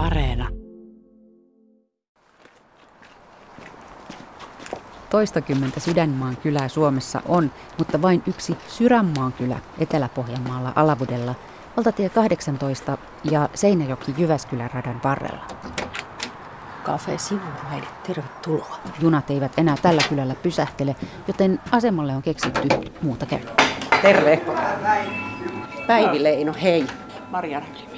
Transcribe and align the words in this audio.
Areena. 0.00 0.48
Toistakymmentä 5.10 5.80
Sydänmaan 5.80 6.36
kylää 6.36 6.68
Suomessa 6.68 7.22
on, 7.28 7.50
mutta 7.78 8.02
vain 8.02 8.22
yksi 8.26 8.56
Sydänmaan 8.68 9.32
kylä 9.32 9.58
Etelä-Pohjanmaalla 9.78 10.72
Alavudella, 10.76 11.34
valtatie 11.76 12.08
18 12.08 12.98
ja 13.30 13.48
Seinäjoki-Jyväskylän 13.54 14.70
radan 14.74 15.00
varrella. 15.04 15.46
Kafe 16.82 17.18
Sivuraide, 17.18 17.86
tervetuloa. 18.06 18.80
Junat 19.00 19.30
eivät 19.30 19.52
enää 19.58 19.76
tällä 19.82 20.02
kylällä 20.08 20.34
pysähtele, 20.34 20.96
joten 21.28 21.60
asemalle 21.70 22.16
on 22.16 22.22
keksitty 22.22 22.68
muuta 23.02 23.26
käyttöä. 23.26 23.66
Terve. 24.02 24.40
Päivi 25.86 26.22
Leino, 26.22 26.54
hei. 26.62 26.86
Mariana 27.30 27.66
Klimäki. 27.66 27.89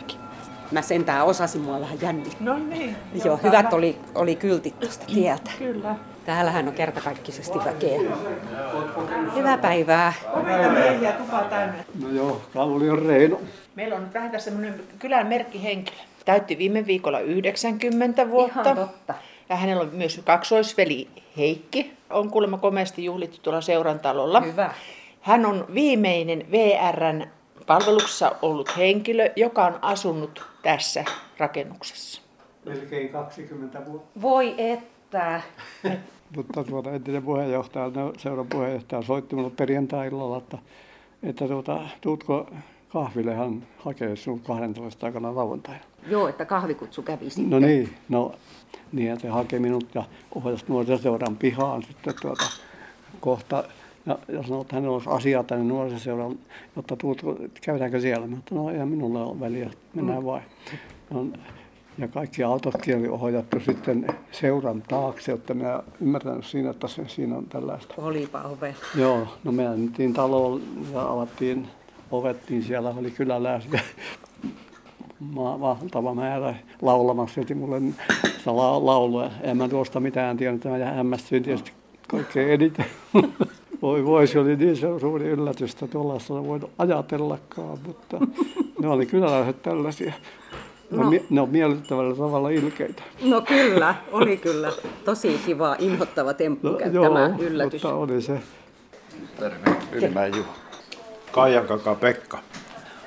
Mä 0.73 0.82
sentään 0.82 1.27
osasin, 1.27 1.61
mua 1.61 1.80
vähän 1.80 1.98
jännittää. 2.02 2.41
No 2.41 2.59
niin. 2.59 2.97
Joo, 3.24 3.41
hyvät 3.42 3.73
oli, 3.73 3.98
oli 4.15 4.37
kyltit 4.37 4.80
tuosta 4.80 5.06
tieltä. 5.06 5.51
Kyllä. 5.59 5.95
Täällähän 6.27 6.69
on 6.69 6.74
kertakaikkisesti 6.74 7.59
väkeä. 7.59 8.01
Hyvää 9.34 9.59
päivää. 9.59 10.12
Miehiä 10.73 11.12
tupaa 11.12 11.45
täynnä. 11.45 11.84
No 12.02 12.09
joo, 12.11 12.42
Kallion 12.55 13.02
Reino. 13.02 13.41
Meillä 13.74 13.97
on 13.97 14.02
nyt 14.02 14.14
vähän 14.14 14.30
tässä 14.30 14.45
semmoinen 14.50 14.80
kylän 14.98 15.27
merkkihenkilö. 15.27 15.97
Täytti 16.24 16.59
viime 16.59 16.86
viikolla 16.86 17.20
90 17.20 18.28
vuotta. 18.28 18.61
Ihan 18.61 18.77
totta. 18.77 19.14
Ja 19.48 19.56
hänellä 19.56 19.83
on 19.83 19.91
myös 19.92 20.20
kaksoisveli 20.25 21.09
Heikki. 21.36 21.92
On 22.11 22.30
kuulemma 22.30 22.59
komeasti 22.59 23.05
juhlittu 23.05 23.39
tuolla 23.42 23.61
seurantalolla. 23.61 24.41
Hyvä. 24.41 24.75
Hän 25.20 25.47
on 25.47 25.66
viimeinen 25.75 26.47
VRn 26.50 27.27
palveluksessa 27.73 28.37
ollut 28.43 28.77
henkilö, 28.77 29.31
joka 29.37 29.65
on 29.67 29.79
asunut 29.83 30.43
tässä 30.62 31.05
rakennuksessa. 31.39 32.23
Melkein 32.65 33.09
20 33.09 33.87
vuotta. 33.87 34.21
Voi 34.23 34.55
että. 34.59 35.41
Mutta 36.37 36.64
tuota, 36.64 36.92
entinen 36.92 37.23
puheenjohtaja, 37.23 37.91
no, 37.95 38.12
seuran 38.19 38.47
puheenjohtaja 38.47 39.03
soitti 39.03 39.34
minulle 39.34 39.55
perjantai-illalla, 39.56 40.39
että, 40.39 40.59
että 41.23 41.48
tuota, 41.48 41.81
tuutko 42.01 42.51
kahville 42.89 43.34
hän 43.34 43.67
hakee 43.79 44.17
sinut 44.17 44.42
12 44.42 45.07
aikana 45.07 45.34
lauantaina. 45.34 45.84
Joo, 46.07 46.29
että 46.29 46.45
kahvikutsu 46.45 47.03
kävi 47.03 47.31
sitten. 47.31 47.51
No 47.51 47.59
niin, 47.59 47.95
no 48.09 48.34
niin, 48.92 49.12
että 49.12 49.33
haki 49.33 49.59
minut 49.59 49.95
ja 49.95 50.05
ohjasi 50.34 50.64
nuorisoseuran 50.69 51.36
pihaan 51.36 51.83
sitten 51.83 52.14
tuota, 52.23 52.45
kohta. 53.20 53.64
Ja, 54.06 54.19
ja 54.28 54.42
sanoi, 54.42 54.61
että 54.61 54.77
hänellä 54.77 54.95
olisi 54.95 55.11
asiaa 55.11 55.45
tänne 55.45 55.64
nuorisoseuran, 55.64 56.39
jotta 56.77 56.97
tuutko, 56.97 57.36
käydäänkö 57.62 58.00
siellä. 58.00 58.27
Mä 58.27 58.36
että 58.36 58.55
no 58.55 58.70
ei 58.70 58.86
minulla 58.86 59.25
ole 59.25 59.41
väliä, 59.41 59.70
mennään 59.95 60.25
vain. 60.25 60.42
No, 61.11 61.27
ja 61.98 62.08
kaikki 62.08 62.42
autotkin 62.42 62.98
oli 62.98 63.08
ohjattu 63.08 63.61
sitten 63.61 64.06
seuran 64.33 64.83
taakse, 64.83 65.33
että 65.33 65.55
minä 65.55 65.83
ymmärtänyt 66.00 66.45
siinä, 66.45 66.70
että 66.70 66.89
se, 66.89 67.08
siinä 67.08 67.36
on 67.36 67.47
tällaista. 67.47 67.95
Olipa 67.97 68.42
ovella. 68.42 68.77
Joo, 68.95 69.27
no 69.45 69.53
me 69.53 69.69
mentiin 69.69 70.12
taloon 70.14 70.62
ja 70.92 71.08
avattiin 71.08 71.67
ovet, 72.11 72.50
niin 72.50 72.62
siellä 72.62 72.95
oli 72.98 73.11
kyläläisiä 73.11 73.80
valtava 75.34 76.14
määrä 76.14 76.55
laulamassa 76.83 77.41
heti 77.41 77.55
mulle 77.55 77.80
sitä 78.39 78.56
la- 78.56 78.86
laulua. 78.86 79.30
En 79.42 79.56
mä 79.56 79.69
tuosta 79.69 80.00
mitään 80.00 80.36
tiennyt, 80.36 80.64
mä 80.64 80.84
hämmästyin 80.84 81.42
tietysti 81.42 81.73
kaikkein 82.08 82.50
eniten. 82.50 82.84
Voi 83.83 84.05
voi, 84.05 84.27
se 84.27 84.38
oli 84.38 84.56
niin 84.56 84.77
se 84.77 84.86
suuri 85.00 85.25
yllätys, 85.28 85.72
että 85.72 85.86
tuollaista 85.86 86.34
ei 86.34 86.47
voinut 86.47 86.70
ajatellakaan, 86.78 87.78
mutta 87.86 88.19
ne 88.80 88.89
oli 88.89 89.06
kyläläiset 89.06 89.62
tällaisia. 89.62 90.12
Ne, 90.91 90.98
on, 91.05 91.12
No. 91.14 91.20
ne 91.30 91.41
on 91.41 91.48
miellyttävällä 91.50 92.16
tavalla 92.16 92.48
ilkeitä. 92.50 93.02
No 93.22 93.41
kyllä, 93.41 93.94
oli 94.12 94.36
kyllä. 94.36 94.72
Tosi 95.05 95.41
kiva, 95.47 95.77
inhottava 95.78 96.34
temppu 96.34 96.69
No, 96.69 96.78
joo, 96.92 97.05
tämä 97.05 97.36
yllätys. 97.39 97.83
mutta 97.83 97.94
oli 97.97 98.22
se. 98.22 98.41
Terve, 99.39 99.77
Ylimäen 99.92 100.36
Juha. 100.36 100.52
Kaijankaka 101.33 101.95
Pekka. 101.95 102.39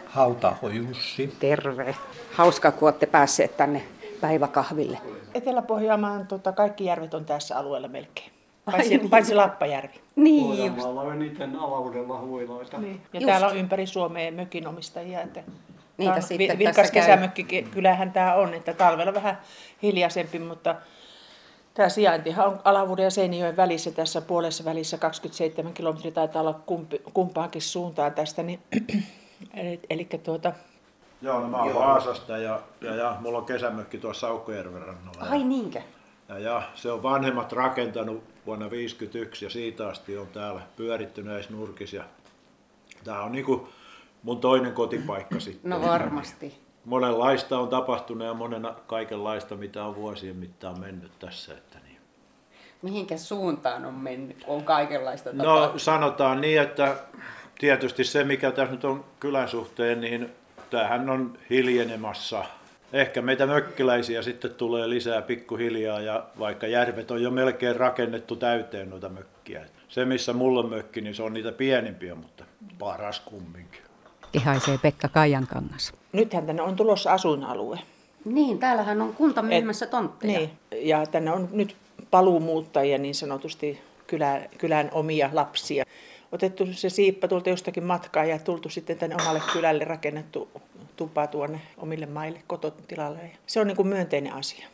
Hautaho 0.05 0.69
Jussi. 0.69 1.33
Terve. 1.39 1.95
Hauska, 2.33 2.71
kun 2.71 2.85
olette 2.87 3.05
päässeet 3.05 3.57
tänne 3.57 3.83
päiväkahville. 4.21 4.97
Etelä-Pohjanmaan 5.33 6.27
tota, 6.27 6.51
kaikki 6.51 6.85
järvet 6.85 7.13
on 7.13 7.25
tässä 7.25 7.57
alueella 7.57 7.87
melkein. 7.87 8.31
Paitsi, 8.71 8.99
paitsi 9.09 9.35
Lappajärvi. 9.35 10.01
Niin 10.15 10.45
just. 10.47 10.57
Pohjanmaalla 10.57 11.01
on 11.01 11.13
eniten 11.13 11.55
alaudella 11.55 12.19
huiloita. 12.19 12.77
Niin. 12.77 13.01
Ja 13.13 13.19
Just. 13.19 13.25
täällä 13.25 13.47
on 13.47 13.57
ympäri 13.57 13.87
Suomea 13.87 14.31
mökinomistajia. 14.31 15.21
Että 15.21 15.43
Niitä 15.97 16.13
on 16.13 16.21
sitten 16.21 16.37
vi- 16.39 16.47
tässä 16.47 16.59
Vilkas 16.59 16.91
käy. 16.91 17.01
kesämökkikylähän 17.01 18.11
tämä 18.11 18.35
on, 18.35 18.53
että 18.53 18.73
talvella 18.73 19.13
vähän 19.13 19.37
hiljaisempi, 19.81 20.39
mutta 20.39 20.75
tämä 21.73 21.89
sijaintihan 21.89 22.47
on 22.47 22.59
Alavuuden 22.63 23.03
ja 23.03 23.11
Seinäjoen 23.11 23.57
välissä 23.57 23.91
tässä 23.91 24.21
puolessa 24.21 24.65
välissä 24.65 24.97
27 24.97 25.73
kilometriä 25.73 26.11
taitaa 26.11 26.41
olla 26.41 26.59
kumpi, 26.65 27.01
kumpaankin 27.13 27.61
suuntaan 27.61 28.13
tästä. 28.13 28.43
Niin, 28.43 28.59
eli, 29.53 29.79
eli 29.89 30.05
tuota, 30.23 30.53
Joo, 31.21 31.39
no 31.39 31.47
mä 31.47 31.57
oon 31.57 31.75
Vaasasta 31.75 32.37
ja, 32.37 32.59
ja, 32.81 32.95
ja 32.95 33.15
mulla 33.19 33.37
on 33.37 33.45
kesämökki 33.45 33.97
tuossa 33.97 34.27
Saukkojärven 34.27 34.81
rannalla. 34.81 35.29
Ai 35.31 35.43
niinkö? 35.43 35.81
Ja, 36.29 36.39
ja 36.39 36.61
se 36.75 36.91
on 36.91 37.03
vanhemmat 37.03 37.51
rakentanut 37.51 38.23
vuonna 38.45 38.65
1951 38.65 39.45
ja 39.45 39.49
siitä 39.49 39.87
asti 39.87 40.17
on 40.17 40.27
täällä 40.27 40.61
pyöritty 40.75 41.23
näissä 41.23 41.51
nurkissa. 41.51 41.95
Ja 41.95 42.03
tää 43.03 43.21
on 43.21 43.31
niinku 43.31 43.69
mun 44.23 44.39
toinen 44.39 44.73
kotipaikka 44.73 45.39
sitten. 45.49 45.69
No 45.69 45.81
varmasti. 45.81 46.57
Monenlaista 46.85 47.59
on 47.59 47.69
tapahtunut 47.69 48.27
ja 48.27 48.33
monen 48.33 48.67
kaikenlaista, 48.87 49.55
mitä 49.55 49.83
on 49.85 49.95
vuosien 49.95 50.35
mittaan 50.35 50.79
mennyt 50.79 51.11
tässä. 51.19 51.53
Että 51.53 51.77
niin. 51.87 51.97
Mihinkä 52.81 53.17
suuntaan 53.17 53.85
on 53.85 53.93
mennyt, 53.93 54.43
kun 54.43 54.55
on 54.55 54.63
kaikenlaista 54.63 55.29
No 55.33 55.43
tapahtunut? 55.43 55.81
sanotaan 55.81 56.41
niin, 56.41 56.61
että 56.61 56.95
tietysti 57.59 58.03
se 58.03 58.23
mikä 58.23 58.51
tässä 58.51 58.71
nyt 58.71 58.85
on 58.85 59.05
kylän 59.19 59.47
suhteen, 59.49 60.01
niin 60.01 60.29
tämähän 60.69 61.09
on 61.09 61.37
hiljenemassa. 61.49 62.45
Ehkä 62.95 63.21
meitä 63.21 63.45
mökkiläisiä 63.45 64.21
sitten 64.21 64.53
tulee 64.53 64.89
lisää 64.89 65.21
pikkuhiljaa 65.21 65.99
ja 65.99 66.25
vaikka 66.39 66.67
järvet 66.67 67.11
on 67.11 67.23
jo 67.23 67.31
melkein 67.31 67.75
rakennettu 67.75 68.35
täyteen 68.35 68.89
noita 68.89 69.09
mökkiä. 69.09 69.65
Se 69.87 70.05
missä 70.05 70.33
mulla 70.33 70.59
on 70.59 70.69
mökki, 70.69 71.01
niin 71.01 71.15
se 71.15 71.23
on 71.23 71.33
niitä 71.33 71.51
pienimpiä, 71.51 72.15
mutta 72.15 72.45
paras 72.79 73.19
kumminkin. 73.19 73.81
Kehaisee 74.31 74.77
Pekka 74.77 75.09
Kaijankangas. 75.09 75.93
nythän 76.13 76.45
tänne 76.45 76.61
on 76.61 76.75
tulossa 76.75 77.13
asuinalue. 77.13 77.79
Niin, 78.25 78.59
täällähän 78.59 79.01
on 79.01 79.13
kunta 79.13 79.41
myymässä 79.41 79.87
tontteja. 79.87 80.39
Niin, 80.39 80.49
ja 80.71 81.05
tänne 81.05 81.31
on 81.31 81.49
nyt 81.51 81.75
paluumuuttajia 82.11 82.97
niin 82.97 83.15
sanotusti 83.15 83.81
kylän, 84.07 84.49
kylän 84.57 84.89
omia 84.91 85.29
lapsia. 85.33 85.85
Otettu 86.31 86.65
se 86.71 86.89
siippa 86.89 87.27
tuolta 87.27 87.49
jostakin 87.49 87.83
matkaa 87.83 88.25
ja 88.25 88.39
tultu 88.39 88.69
sitten 88.69 88.97
tänne 88.97 89.15
omalle 89.21 89.41
kylälle 89.53 89.83
rakennettu 89.83 90.49
tupa 90.95 91.27
tuonne 91.27 91.61
omille 91.77 92.05
maille 92.05 92.41
kototilalle. 92.47 93.19
Ja 93.21 93.37
se 93.47 93.59
on 93.59 93.67
niin 93.67 93.77
kuin 93.77 93.87
myönteinen 93.87 94.33
asia. 94.33 94.67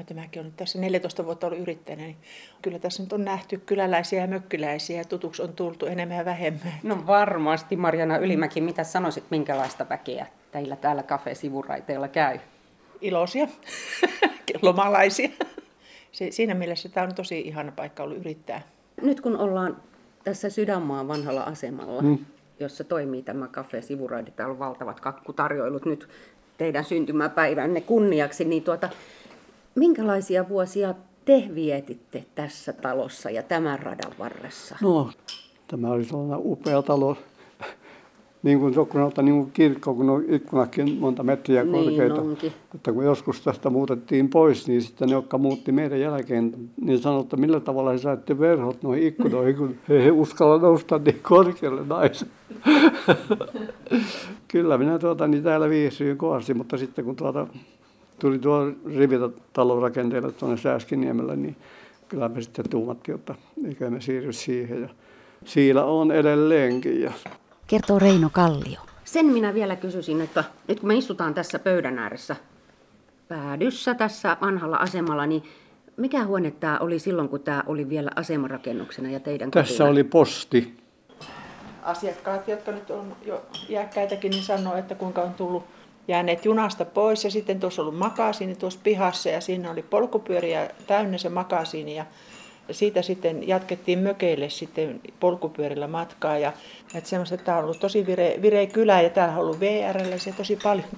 Että 0.00 0.14
mäkin 0.14 0.42
olen 0.42 0.52
tässä 0.52 0.78
14 0.78 1.24
vuotta 1.24 1.46
ollut 1.46 1.60
yrittäjänä, 1.60 2.02
niin 2.02 2.16
kyllä 2.62 2.78
tässä 2.78 3.02
nyt 3.02 3.12
on 3.12 3.24
nähty 3.24 3.58
kyläläisiä 3.58 4.20
ja 4.20 4.26
mökkiläisiä 4.26 4.98
ja 4.98 5.04
tutuksi 5.04 5.42
on 5.42 5.52
tultu 5.52 5.86
enemmän 5.86 6.16
ja 6.16 6.24
vähemmän. 6.24 6.72
No 6.82 7.06
varmasti, 7.06 7.76
Marjana 7.76 8.16
Ylimäki, 8.16 8.60
mitä 8.60 8.84
sanoisit, 8.84 9.24
minkälaista 9.30 9.88
väkeä 9.88 10.26
teillä 10.52 10.76
täällä 10.76 11.02
kafe-sivuraiteella 11.02 12.08
käy? 12.08 12.38
Iloisia, 13.00 13.48
lomalaisia. 14.62 15.28
Se, 16.12 16.30
siinä 16.30 16.54
mielessä 16.54 16.88
tämä 16.88 17.06
on 17.06 17.14
tosi 17.14 17.40
ihana 17.40 17.72
paikka 17.72 18.02
ollut 18.02 18.18
yrittää. 18.18 18.62
Nyt 19.02 19.20
kun 19.20 19.36
ollaan 19.36 19.76
tässä 20.28 20.50
Sydänmaan 20.50 21.08
vanhalla 21.08 21.42
asemalla, 21.42 22.02
mm. 22.02 22.18
jossa 22.60 22.84
toimii 22.84 23.22
tämä 23.22 23.48
kafe-sivuraide, 23.48 24.30
täällä 24.30 24.52
on 24.52 24.58
valtavat 24.58 25.00
kakkutarjoilut 25.00 25.84
nyt 25.84 26.08
teidän 26.58 26.84
syntymäpäivänne 26.84 27.80
kunniaksi, 27.80 28.44
niin 28.44 28.62
tuota, 28.62 28.88
minkälaisia 29.74 30.48
vuosia 30.48 30.94
te 31.24 31.50
vietitte 31.54 32.24
tässä 32.34 32.72
talossa 32.72 33.30
ja 33.30 33.42
tämän 33.42 33.78
radan 33.78 34.12
varressa? 34.18 34.76
No, 34.82 35.10
tämä 35.66 35.90
oli 35.90 36.04
sellainen 36.04 36.38
upea 36.40 36.82
talo. 36.82 37.16
Niin 38.42 38.58
kuin 38.60 38.74
joku 38.74 38.92
sanotaan, 38.92 39.24
niin 39.24 39.34
kuin 39.38 39.50
kirkko, 39.52 39.94
kun 39.94 40.10
on 40.10 40.24
ikkunakin 40.28 40.96
monta 41.00 41.22
metriä 41.22 41.64
Niin 41.64 41.84
korkeita. 41.84 42.20
onkin. 42.20 42.52
Että 42.74 42.92
kun 42.92 43.04
joskus 43.04 43.40
tästä 43.40 43.70
muutettiin 43.70 44.28
pois, 44.28 44.68
niin 44.68 44.82
sitten 44.82 45.08
ne, 45.08 45.14
jotka 45.14 45.38
muutti 45.38 45.72
meidän 45.72 46.00
jälkeen, 46.00 46.54
niin 46.80 46.98
sanoivat, 46.98 47.24
että 47.26 47.36
millä 47.36 47.60
tavalla 47.60 47.92
he 47.92 47.98
saitte 47.98 48.38
verhot 48.38 48.82
noihin 48.82 49.06
ikkunoihin, 49.06 49.56
kun 49.56 49.74
he 49.88 49.94
ei 49.94 50.10
uskalla 50.10 50.58
nousta 50.58 50.98
niin 50.98 51.20
korkealle 51.22 51.82
naiset. 51.86 52.28
Kyllä 54.48 54.78
minä 54.78 54.98
tuota, 54.98 55.28
niin 55.28 55.42
täällä 55.42 55.68
viihdyin 55.68 56.16
kovasti, 56.18 56.54
mutta 56.54 56.76
sitten 56.78 57.04
kun 57.04 57.16
tuota, 57.16 57.46
tuli 58.18 58.38
tuo 58.38 58.72
rivitalon 58.96 59.82
rakenteelle 59.82 60.32
tuonne 60.32 60.56
Sääskiniemelle, 60.56 61.36
niin 61.36 61.56
kyllä 62.08 62.28
me 62.28 62.42
sitten 62.42 62.68
tuumattiin, 62.70 63.14
että 63.14 63.34
eikä 63.66 63.90
me 63.90 64.00
siirry 64.00 64.32
siihen. 64.32 64.82
Ja 64.82 64.88
siellä 65.44 65.84
on 65.84 66.12
edelleenkin. 66.12 67.00
Ja 67.00 67.12
Kertoo 67.68 67.98
Reino 67.98 68.30
Kallio. 68.32 68.80
Sen 69.04 69.26
minä 69.26 69.54
vielä 69.54 69.76
kysyisin, 69.76 70.20
että 70.20 70.44
nyt 70.68 70.80
kun 70.80 70.88
me 70.88 70.94
istutaan 70.94 71.34
tässä 71.34 71.58
pöydän 71.58 71.98
ääressä 71.98 72.36
päädyssä 73.28 73.94
tässä 73.94 74.36
vanhalla 74.40 74.76
asemalla, 74.76 75.26
niin 75.26 75.42
mikä 75.96 76.24
huone 76.24 76.50
tämä 76.50 76.78
oli 76.78 76.98
silloin, 76.98 77.28
kun 77.28 77.40
tämä 77.40 77.62
oli 77.66 77.88
vielä 77.88 78.10
asemarakennuksena 78.16 79.10
ja 79.10 79.20
teidän 79.20 79.50
Tässä 79.50 79.84
oli 79.84 80.04
posti. 80.04 80.76
Asiakkaat, 81.82 82.48
jotka 82.48 82.72
nyt 82.72 82.90
on 82.90 83.16
jo 83.26 83.42
iäkkäitäkin, 83.68 84.30
niin 84.30 84.44
sanoo, 84.44 84.76
että 84.76 84.94
kuinka 84.94 85.22
on 85.22 85.34
tullut 85.34 85.64
jääneet 86.08 86.44
junasta 86.44 86.84
pois 86.84 87.24
ja 87.24 87.30
sitten 87.30 87.60
tuossa 87.60 87.82
on 87.82 87.88
ollut 87.88 87.98
makasiini 87.98 88.56
tuossa 88.56 88.80
pihassa 88.82 89.28
ja 89.28 89.40
siinä 89.40 89.70
oli 89.70 89.82
polkupyöriä 89.82 90.70
täynnä 90.86 91.18
se 91.18 91.28
makasiini 91.28 91.96
ja 91.96 92.04
siitä 92.70 93.02
sitten 93.02 93.48
jatkettiin 93.48 93.98
mökeille 93.98 94.50
sitten 94.50 95.00
polkupyörillä 95.20 95.86
matkaa 95.86 96.38
ja 96.38 96.52
että 96.94 97.10
semmoista, 97.10 97.34
että 97.34 97.44
tämä 97.44 97.58
on 97.58 97.64
ollut 97.64 97.80
tosi 97.80 98.06
vire, 98.06 98.38
vireä 98.42 98.66
kylä 98.66 99.02
ja 99.02 99.10
täällä 99.10 99.34
on 99.34 99.40
ollut 99.40 99.60
VRL 99.60 100.18
se 100.18 100.32
tosi 100.32 100.58
paljon 100.62 100.88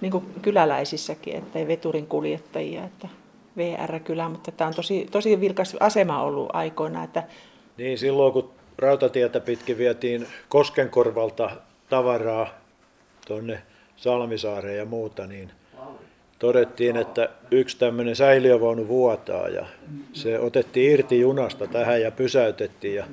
niin 0.00 0.12
kuin 0.12 0.24
kyläläisissäkin, 0.42 1.36
että 1.36 1.68
veturin 1.68 2.06
kuljettajia, 2.06 2.84
että 2.84 3.08
VR-kylä, 3.56 4.28
mutta 4.28 4.52
tämä 4.52 4.68
on 4.68 4.74
tosi, 4.74 5.08
tosi 5.10 5.40
vilkas 5.40 5.76
asema 5.80 6.22
ollut 6.22 6.48
aikoina, 6.52 7.04
että 7.04 7.22
Niin 7.76 7.98
silloin 7.98 8.32
kun 8.32 8.50
rautatietä 8.78 9.40
pitkin 9.40 9.78
vietiin 9.78 10.26
Koskenkorvalta 10.48 11.50
tavaraa 11.88 12.48
tuonne 13.26 13.62
Salmisaareen 13.96 14.78
ja 14.78 14.84
muuta, 14.84 15.26
niin 15.26 15.50
todettiin, 16.42 16.96
että 16.96 17.28
yksi 17.50 17.78
tämmöinen 17.78 18.16
säiliövaunu 18.16 18.88
vuotaa 18.88 19.48
ja 19.48 19.66
se 20.12 20.38
otettiin 20.38 20.92
irti 20.92 21.20
junasta 21.20 21.66
tähän 21.66 22.02
ja 22.02 22.10
pysäytettiin. 22.10 22.94
Ja 22.94 23.04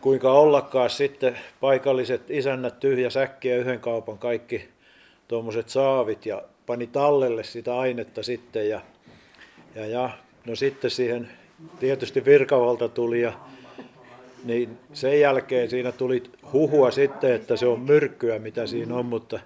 kuinka 0.00 0.32
ollakaan 0.32 0.90
sitten 0.90 1.38
paikalliset 1.60 2.30
isännät 2.30 2.80
tyhjä 2.80 3.10
säkkiä 3.10 3.56
yhden 3.56 3.80
kaupan 3.80 4.18
kaikki 4.18 4.68
tuommoiset 5.28 5.68
saavit 5.68 6.26
ja 6.26 6.42
pani 6.66 6.86
tallelle 6.86 7.44
sitä 7.44 7.78
ainetta 7.78 8.22
sitten 8.22 8.68
ja, 8.68 8.80
ja, 9.74 9.86
ja 9.86 10.10
no 10.46 10.56
sitten 10.56 10.90
siihen 10.90 11.28
tietysti 11.80 12.24
virkavalta 12.24 12.88
tuli 12.88 13.20
ja 13.20 13.32
niin 14.44 14.78
sen 14.92 15.20
jälkeen 15.20 15.70
siinä 15.70 15.92
tuli 15.92 16.22
huhua 16.52 16.90
sitten, 16.90 17.32
että 17.32 17.56
se 17.56 17.66
on 17.66 17.80
myrkkyä, 17.80 18.38
mitä 18.38 18.66
siinä 18.66 18.94
on, 18.94 19.06
mutta 19.06 19.40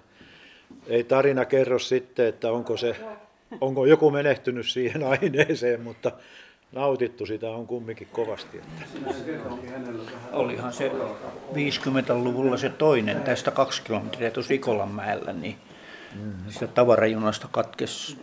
ei 0.89 1.03
tarina 1.03 1.45
kerro 1.45 1.79
sitten, 1.79 2.27
että 2.27 2.51
onko, 2.51 2.77
se, 2.77 2.95
onko 3.61 3.85
joku 3.85 4.11
menehtynyt 4.11 4.67
siihen 4.67 5.03
aineeseen, 5.03 5.81
mutta 5.81 6.11
nautittu 6.71 7.25
sitä 7.25 7.49
on 7.49 7.67
kumminkin 7.67 8.07
kovasti. 8.11 8.57
Että. 8.57 8.85
Olihan 10.31 10.73
se 10.73 10.91
50-luvulla 11.53 12.57
se 12.57 12.69
toinen 12.69 13.21
tästä 13.21 13.51
kaksi 13.51 13.81
kilometriä 13.81 14.31
tuossa 14.31 14.53
Ikolanmäellä, 14.53 15.33
niin 15.33 15.55
sitä 16.49 16.67
tavarajunasta 16.67 17.47
katkes, 17.51 18.17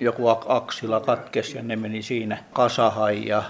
joku 0.00 0.22
ak- 0.22 0.46
aksila 0.48 1.00
katkes 1.00 1.54
ja 1.54 1.62
ne 1.62 1.76
meni 1.76 2.02
siinä 2.02 2.44
kasahan 2.52 3.26
ja 3.26 3.42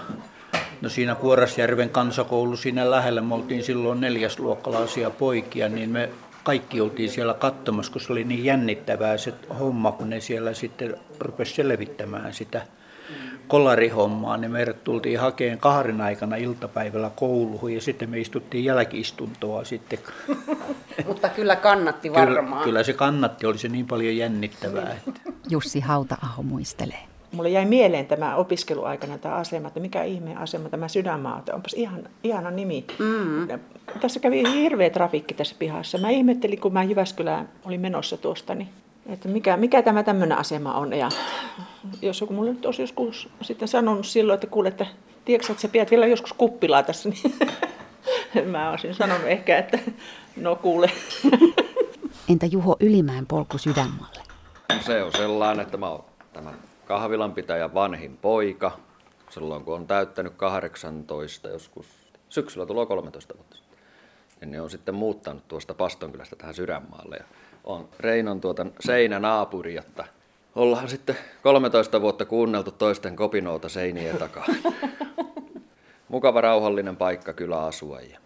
No 0.81 0.89
siinä 0.89 1.15
Kuorasjärven 1.15 1.89
kansakoulu 1.89 2.57
siinä 2.57 2.91
lähellä, 2.91 3.21
me 3.21 3.35
oltiin 3.35 3.63
silloin 3.63 4.01
neljäsluokkalaisia 4.01 5.09
poikia, 5.09 5.69
niin 5.69 5.89
me 5.89 6.09
kaikki 6.45 6.81
oltiin 6.81 7.09
siellä 7.09 7.33
katsomassa, 7.33 7.91
kun 7.91 8.01
se 8.01 8.11
oli 8.11 8.23
niin 8.23 8.45
jännittävää 8.45 9.17
se 9.17 9.33
homma, 9.59 9.91
kun 9.91 10.09
ne 10.09 10.19
siellä 10.19 10.53
sitten 10.53 10.97
rupesi 11.19 11.55
selvittämään 11.55 12.33
sitä 12.33 12.61
kolarihommaa, 13.47 14.37
niin 14.37 14.51
meidät 14.51 14.83
tultiin 14.83 15.19
hakeen 15.19 15.57
kahden 15.57 16.01
aikana 16.01 16.35
iltapäivällä 16.35 17.11
kouluun 17.15 17.73
ja 17.73 17.81
sitten 17.81 18.09
me 18.09 18.19
istuttiin 18.19 18.65
jälkiistuntoa 18.65 19.63
sitten. 19.63 19.99
Mutta 21.07 21.29
kyllä 21.29 21.55
kannatti 21.55 22.09
Kyllä, 22.09 22.25
varmaan. 22.25 22.63
kyllä 22.63 22.83
se 22.83 22.93
kannatti, 22.93 23.45
oli 23.45 23.57
se 23.57 23.67
niin 23.67 23.87
paljon 23.87 24.17
jännittävää. 24.17 24.95
Että. 25.07 25.21
Jussi 25.49 25.79
Hauta-aho 25.79 26.43
muistelee. 26.43 27.14
Mulle 27.35 27.49
jäi 27.49 27.65
mieleen 27.65 28.07
tämä 28.07 28.35
opiskeluaikana 28.35 29.17
tämä 29.17 29.35
asema, 29.35 29.67
että 29.67 29.79
mikä 29.79 30.03
ihmeen 30.03 30.37
asema 30.37 30.69
tämä 30.69 30.87
sydänmaa, 30.87 31.39
että 31.39 31.55
onpas 31.55 31.73
ihan, 31.73 32.09
ihana 32.23 32.51
nimi. 32.51 32.85
Mm. 32.99 33.47
Tässä 34.01 34.19
kävi 34.19 34.43
hirveä 34.53 34.89
trafikki 34.89 35.33
tässä 35.33 35.55
pihassa. 35.59 35.97
Mä 35.97 36.09
ihmettelin, 36.09 36.59
kun 36.59 36.73
mä 36.73 36.83
Jyväskylään 36.83 37.49
olin 37.65 37.81
menossa 37.81 38.17
tuosta, 38.17 38.55
niin, 38.55 38.69
että 39.05 39.27
mikä, 39.27 39.57
mikä 39.57 39.81
tämä 39.81 40.03
tämmöinen 40.03 40.37
asema 40.37 40.73
on. 40.73 40.93
Ja 40.93 41.09
jos 42.01 42.21
joku 42.21 42.33
mulle 42.33 42.51
nyt 42.51 42.65
olisi 42.65 42.81
joskus 42.81 43.29
sitten 43.41 43.67
sanonut 43.67 44.05
silloin, 44.05 44.35
että 44.35 44.47
kuule, 44.47 44.67
että 44.67 44.85
tiedätkö, 45.25 45.51
että 45.51 45.61
sä 45.61 45.67
pidät 45.67 45.91
vielä 45.91 46.07
joskus 46.07 46.33
kuppilaa 46.33 46.83
tässä, 46.83 47.09
niin 47.09 48.51
mä 48.51 48.69
olisin 48.69 48.95
sanonut 48.95 49.27
ehkä, 49.27 49.57
että 49.57 49.79
no 50.35 50.55
kuule. 50.55 50.91
Entä 52.29 52.45
Juho 52.45 52.75
Ylimäen 52.79 53.25
polku 53.25 53.57
sydänmaalle? 53.57 54.21
Se 54.79 55.03
on 55.03 55.11
sellainen, 55.11 55.63
että 55.63 55.77
mä 55.77 55.89
oon 55.89 56.03
tämän 56.33 56.53
kahvilanpitäjän 56.85 57.73
vanhin 57.73 58.17
poika. 58.17 58.79
Silloin 59.29 59.63
kun 59.63 59.75
on 59.75 59.87
täyttänyt 59.87 60.33
18 60.37 61.49
joskus, 61.49 61.87
syksyllä 62.29 62.65
tulee 62.65 62.85
13 62.85 63.33
vuotta. 63.37 63.57
Ja 64.41 64.47
ne 64.47 64.61
on 64.61 64.69
sitten 64.69 64.95
muuttanut 64.95 65.47
tuosta 65.47 65.73
Pastonkylästä 65.73 66.35
tähän 66.35 66.53
Sydänmaalle. 66.55 67.15
Ja 67.15 67.25
on 67.63 67.89
Reinon 67.99 68.41
tuota 68.41 68.65
seinänaapuri, 68.79 69.75
jotta 69.75 70.05
ollaan 70.55 70.89
sitten 70.89 71.17
13 71.43 72.01
vuotta 72.01 72.25
kuunneltu 72.25 72.71
toisten 72.71 73.15
kopinoota 73.15 73.69
seinien 73.69 74.17
takaa. 74.17 74.45
Mukava 76.07 76.41
rauhallinen 76.41 76.97
paikka 76.97 77.33
kyllä 77.33 77.65
asua 77.65 78.01
ja 78.01 78.19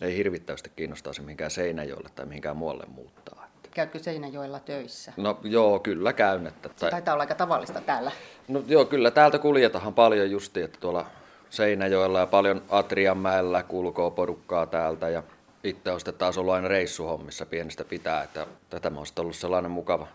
ei 0.00 0.16
hirvittävästi 0.16 0.70
kiinnostaisi 0.76 1.22
mihinkään 1.22 1.50
Seinäjoelle 1.50 2.08
tai 2.14 2.26
mihinkään 2.26 2.56
muualle 2.56 2.84
muuttaa. 2.88 3.47
Käykö 3.74 3.98
Seinäjoella 3.98 4.60
töissä? 4.60 5.12
No 5.16 5.38
joo, 5.42 5.78
kyllä 5.78 6.12
käyn. 6.12 6.46
Että, 6.46 6.70
Se 6.76 6.90
taitaa 6.90 7.14
olla 7.14 7.22
aika 7.22 7.34
tavallista 7.34 7.80
täällä. 7.80 8.12
No 8.48 8.62
joo, 8.66 8.84
kyllä 8.84 9.10
täältä 9.10 9.38
kuljetahan 9.38 9.94
paljon 9.94 10.30
justi, 10.30 10.62
että 10.62 10.78
tuolla 10.80 11.06
Seinäjoella 11.50 12.20
ja 12.20 12.26
paljon 12.26 12.62
Atrianmäellä 12.68 13.62
kulkoo 13.62 14.10
porukkaa 14.10 14.66
täältä 14.66 15.08
ja 15.08 15.22
itse 15.64 15.92
on 15.92 16.00
sitten 16.00 16.14
taas 16.14 16.38
ollut 16.38 16.54
aina 16.54 16.68
reissuhommissa 16.68 17.46
pienestä 17.46 17.84
pitää, 17.84 18.22
että 18.22 18.46
tätä 18.70 18.88
on 18.88 19.04
ollut 19.18 19.36
sellainen 19.36 19.70
mukava, 19.70 20.06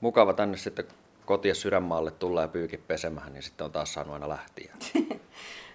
mukava 0.00 0.32
tänne 0.32 0.56
sitten 0.56 0.84
kotiin 1.26 1.54
sydänmaalle 1.54 2.10
tulla 2.10 2.42
ja 2.42 2.48
pyykin 2.48 2.82
pesemään, 2.88 3.32
niin 3.32 3.42
sitten 3.42 3.64
on 3.64 3.72
taas 3.72 3.94
saanut 3.94 4.14
aina 4.14 4.28
lähtiä. 4.28 4.74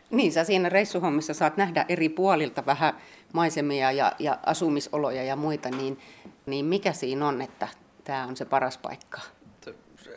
Niin, 0.09 0.31
sä 0.31 0.43
siinä 0.43 0.69
reissuhommissa 0.69 1.33
saat 1.33 1.57
nähdä 1.57 1.85
eri 1.89 2.09
puolilta 2.09 2.65
vähän 2.65 2.93
maisemia 3.33 3.91
ja, 3.91 4.11
ja 4.19 4.37
asumisoloja 4.45 5.23
ja 5.23 5.35
muita, 5.35 5.69
niin, 5.69 5.99
niin 6.47 6.65
mikä 6.65 6.93
siinä 6.93 7.27
on, 7.27 7.41
että 7.41 7.67
tämä 8.03 8.23
on 8.23 8.37
se 8.37 8.45
paras 8.45 8.77
paikka? 8.77 9.21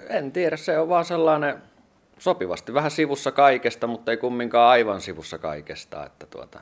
En 0.09 0.33
tiedä, 0.33 0.57
se 0.57 0.79
on 0.79 0.89
vaan 0.89 1.05
sellainen 1.05 1.63
sopivasti 2.19 2.75
vähän 2.75 2.91
sivussa 2.91 3.33
kaikesta, 3.33 3.87
mutta 3.87 4.11
ei 4.11 4.17
kumminkaan 4.17 4.71
aivan 4.71 5.01
sivussa 5.01 5.39
kaikesta, 5.39 6.07
että 6.07 6.27
tuota, 6.27 6.61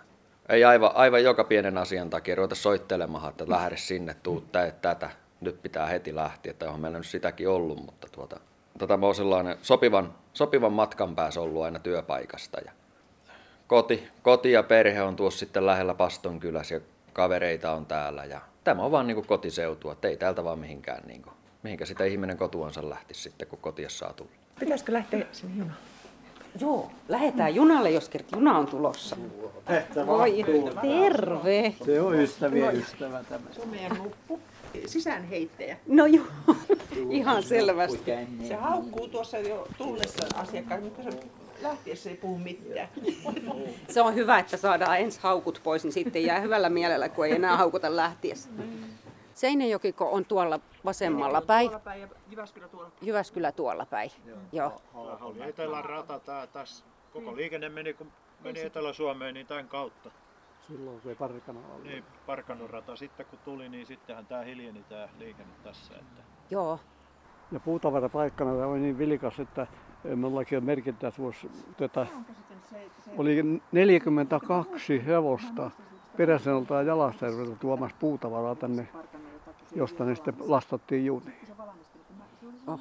ei 0.49 0.65
aivan, 0.65 0.91
aivan 0.95 1.25
joka 1.25 1.45
pienen 1.45 1.79
asian 1.79 2.11
takia 2.11 2.35
ruveta 2.35 2.55
soittelemaan, 2.55 3.31
että 3.31 3.45
lähde 3.49 3.77
sinne, 3.77 4.15
tuu 4.23 4.41
teet 4.41 4.83
tätä, 4.83 5.11
nyt 5.41 5.63
pitää 5.63 5.87
heti 5.87 6.15
lähteä, 6.15 6.51
että 6.51 6.71
on 6.71 6.81
meillä 6.81 6.99
nyt 6.99 7.07
sitäkin 7.07 7.49
ollut, 7.49 7.85
mutta 7.85 8.09
tuota, 8.13 8.41
tätä 8.79 8.99
on 9.03 9.15
sellainen 9.15 9.57
sopivan, 9.63 10.15
sopivan 10.33 10.73
matkan 10.73 11.15
päässä 11.15 11.41
ollut 11.41 11.63
aina 11.63 11.79
työpaikasta 11.79 12.59
ja 12.65 12.73
koti, 13.67 14.09
koti 14.23 14.53
ja 14.53 14.63
perhe 14.63 15.03
on 15.03 15.17
tuossa 15.17 15.39
sitten 15.39 15.67
lähellä 15.67 15.95
Pastonkylässä 15.95 16.75
ja 16.75 16.81
kavereita 17.19 17.73
on 17.73 17.87
täällä 17.87 18.25
ja 18.25 18.41
tämä 18.65 18.83
on 18.83 18.91
vaan 18.91 19.07
niin 19.07 19.15
kuin 19.15 19.27
kotiseutua, 19.27 19.93
että 19.93 20.09
ei 20.09 20.17
täältä 20.17 20.45
vaan 20.45 20.59
mihinkään, 20.59 21.03
niin 21.07 21.23
kuin, 21.23 21.35
mihinkä 21.63 21.87
sitä 21.87 22.05
ihminen 22.05 22.37
kotuansa 22.37 22.91
lähtisi 22.91 23.23
sitten, 23.23 23.49
kun 23.49 23.59
kotia 23.59 23.89
saa 23.89 24.13
tulla. 24.13 24.31
Pitäisikö 24.61 24.93
lähteä 24.93 25.27
sinne 25.33 25.59
junaan? 25.59 25.79
Joo, 26.61 26.91
lähdetään 27.09 27.55
junalle, 27.55 27.91
jos 27.91 28.09
kerta 28.09 28.37
juna 28.37 28.59
on 28.59 28.67
tulossa. 28.67 29.17
Voi, 30.07 30.45
terve! 30.83 31.75
Se 31.85 32.01
on 32.01 32.21
ystävien 32.21 32.77
ystävä 32.77 33.25
tämä. 33.29 33.45
Se 33.53 33.63
on 33.63 33.69
meidän 33.69 33.97
nuppu. 33.97 34.41
Sisäänheittäjä. 34.87 35.77
No 35.87 36.07
joo, 36.07 36.27
ihan 37.11 37.43
selvästi. 37.43 38.13
Se 38.49 38.55
haukkuu 38.55 39.09
tuossa 39.09 39.39
jo 39.39 39.69
tullessa 39.79 40.27
asiakkaan, 40.35 40.83
mutta 40.83 41.03
se 41.03 41.11
lähtiessä 41.63 42.11
ei 42.11 42.17
puhu 42.17 42.39
mitään. 42.39 42.89
Se 43.89 44.01
on 44.01 44.15
hyvä, 44.15 44.39
että 44.39 44.57
saadaan 44.57 44.99
ensi 44.99 45.21
haukut 45.23 45.61
pois, 45.65 45.85
niin 45.85 45.93
sitten 45.93 46.25
jää 46.25 46.41
hyvällä 46.41 46.69
mielellä, 46.69 47.09
kun 47.09 47.27
ei 47.27 47.33
enää 47.33 47.57
haukuta 47.57 47.97
lähtiessä. 47.97 48.51
Seinäjokiko 49.35 50.13
on 50.13 50.25
tuolla 50.25 50.61
vasemmalla 50.85 51.41
päin, 51.41 51.67
Tuolla 51.67 51.85
päin 51.85 52.01
ja 52.01 52.09
Jyväskylä 52.31 52.69
tuolla. 52.69 52.91
Jyväskylä 53.03 53.53
tuolla 53.53 53.87
päin. 53.87 54.11
Joo. 54.53 54.83
oli 54.95 55.43
Etelän 55.43 55.85
rata 55.85 56.21
tää 56.21 56.47
tässä. 56.47 56.85
Koko 57.13 57.37
liikenne 57.37 57.69
meni, 57.69 57.95
kun 57.95 58.13
meni 58.41 58.61
Etelä-Suomeen, 58.61 59.35
niin 59.35 59.47
tämän 59.47 59.69
kautta. 59.69 60.11
Silloin 60.69 61.01
se 61.01 61.15
parkana 61.15 61.61
oli. 61.75 61.89
Niin, 61.89 62.05
Parkanon 62.27 62.71
rata. 62.71 62.97
Sitten 62.97 63.27
kun 63.27 63.39
tuli, 63.39 63.69
niin 63.69 63.87
sittenhän 63.87 64.27
tämä 64.27 64.43
hiljeni 64.43 64.85
tämä 64.89 65.09
liikenne 65.19 65.53
tässä. 65.65 65.95
Että 65.95 66.23
Joo. 66.51 66.81
Ja 67.53 67.61
puutavarapaikkana 67.61 68.53
tämä 68.53 68.67
oli 68.67 68.81
niin 68.81 68.99
vilkas, 68.99 69.41
että 69.41 69.67
minullakin 70.05 70.59
on 70.59 70.65
merkintä 70.65 71.11
tuossa, 71.11 71.47
tota, 71.77 72.07
oli 73.17 73.61
42 73.73 75.07
hevosta 75.07 75.71
Peräsenolta 76.17 76.75
ja 76.75 76.83
Jalasjärveltä 76.83 77.57
tuomassa 77.61 77.97
puutavaraa 78.01 78.55
tänne, 78.55 78.89
josta 79.75 80.05
ne 80.05 80.15
sitten 80.15 80.35
lastattiin 80.39 81.07
juniin. 81.07 81.33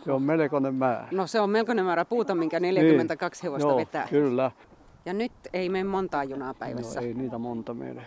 Se 0.04 0.12
on 0.12 0.22
melkoinen 0.22 0.76
määrä. 0.76 1.08
No 1.12 1.28
se 1.28 1.40
on 1.42 1.50
melkoinen 1.50 1.86
määrä 1.86 2.06
puuta, 2.06 2.36
minkä 2.36 2.60
42 2.60 3.42
Niin. 3.44 3.52
hevosta 3.52 3.68
Joo, 3.70 3.78
vetää. 3.78 4.08
kyllä. 4.10 4.52
Ja 5.06 5.14
nyt 5.14 5.32
ei 5.54 5.70
mene 5.70 5.84
montaa 5.84 6.24
junaa 6.24 6.48
No 6.48 6.54
päivässä. 6.54 7.00
ei 7.00 7.14
niitä 7.14 7.38
monta 7.38 7.74
mene. 7.74 8.02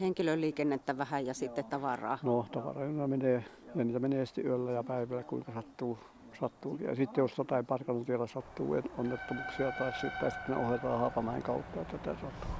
Henkilöliikennettä 0.00 0.98
vähän 0.98 1.26
ja 1.26 1.34
sitten 1.34 1.64
tavaraa. 1.64 2.18
No 2.22 2.46
tavaroina 2.52 3.06
menee, 3.06 3.44
ja 3.74 3.84
niitä 3.84 3.98
menee 3.98 4.26
sitten 4.26 4.46
yöllä 4.46 4.70
ja 4.72 4.84
päivällä 4.84 5.22
kuinka 5.22 5.52
sattuu. 5.52 5.98
Sattuu. 6.40 6.76
Ja 6.80 6.94
sitten 6.94 7.22
jos 7.22 7.38
jotain 7.38 7.66
parkanut 7.66 8.08
vielä 8.08 8.26
sattuu 8.26 8.74
et- 8.74 8.90
onnettomuuksia 8.98 9.72
tai 9.72 9.92
sitten, 9.92 10.30
sitten 10.30 10.54
ne 10.56 10.66
ohjataan 10.66 11.00
Haapamäen 11.00 11.42
kautta. 11.42 11.80
Että 11.80 11.98
tätä 11.98 12.20
sattuu. 12.20 12.50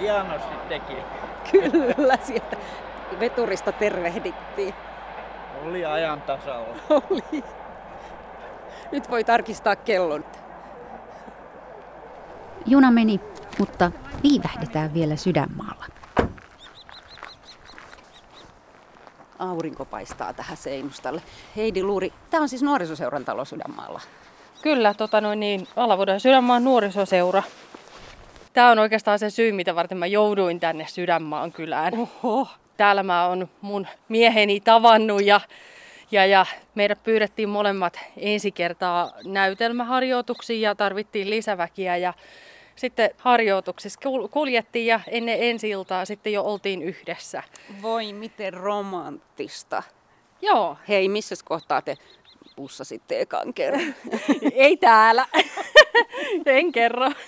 Hienosti 0.00 0.54
teki. 0.68 0.96
Kyllä, 1.52 2.16
sieltä 2.22 2.56
veturista 3.20 3.72
tervehdittiin. 3.72 4.74
Oli 5.64 5.84
ajan 5.84 6.22
tasalla. 6.22 6.76
Oli. 6.90 7.44
Nyt 8.92 9.10
voi 9.10 9.24
tarkistaa 9.24 9.76
kellon. 9.76 10.24
Juna 12.66 12.90
meni, 12.90 13.20
mutta 13.58 13.90
viivähdetään 14.22 14.94
vielä 14.94 15.16
sydänmaalla. 15.16 15.84
Aurinko 19.38 19.84
paistaa 19.84 20.32
tähän 20.32 20.56
seinustalle. 20.56 21.22
Heidi 21.56 21.82
Luuri, 21.82 22.12
tämä 22.30 22.42
on 22.42 22.48
siis 22.48 22.62
nuorisoseuran 22.62 23.24
talo 23.24 23.44
Sydänmaalla. 23.44 24.00
Kyllä, 24.62 24.94
tota 24.94 25.20
noin 25.20 25.40
niin, 25.40 25.68
Alavuuden 25.76 26.20
Sydänmaan 26.20 26.64
nuorisoseura. 26.64 27.42
Tämä 28.52 28.70
on 28.70 28.78
oikeastaan 28.78 29.18
se 29.18 29.30
syy, 29.30 29.52
mitä 29.52 29.74
varten 29.74 29.98
mä 29.98 30.06
jouduin 30.06 30.60
tänne 30.60 30.86
Sydänmaan 30.88 31.52
kylään. 31.52 31.92
Oho. 31.98 32.48
Täällä 32.76 33.02
mä 33.02 33.26
oon 33.26 33.48
mun 33.60 33.86
mieheni 34.08 34.60
tavannut 34.60 35.24
ja, 35.24 35.40
ja, 36.10 36.26
ja 36.26 36.46
meidät 36.74 37.02
pyydettiin 37.02 37.48
molemmat 37.48 38.00
ensi 38.16 38.52
kertaa 38.52 39.10
näytelmäharjoituksiin 39.24 40.60
ja 40.60 40.74
tarvittiin 40.74 41.30
lisäväkiä 41.30 41.96
ja 41.96 42.14
sitten 42.76 43.10
harjoituksissa 43.18 44.00
kul- 44.00 44.28
kuljettiin 44.28 44.86
ja 44.86 45.00
ennen 45.06 45.36
ensi 45.40 45.70
iltaa 45.70 46.04
sitten 46.04 46.32
jo 46.32 46.42
oltiin 46.42 46.82
yhdessä. 46.82 47.42
Voi 47.82 48.12
miten 48.12 48.54
romanttista. 48.54 49.82
Joo, 50.42 50.76
Hei, 50.88 51.08
missä 51.08 51.34
kohtaa 51.44 51.82
te 51.82 51.96
pussasitte 52.56 53.20
ekan 53.20 53.54
kerran? 53.54 53.94
ei 54.52 54.76
täällä. 54.76 55.26
en 56.46 56.72
kerro. 56.72 57.10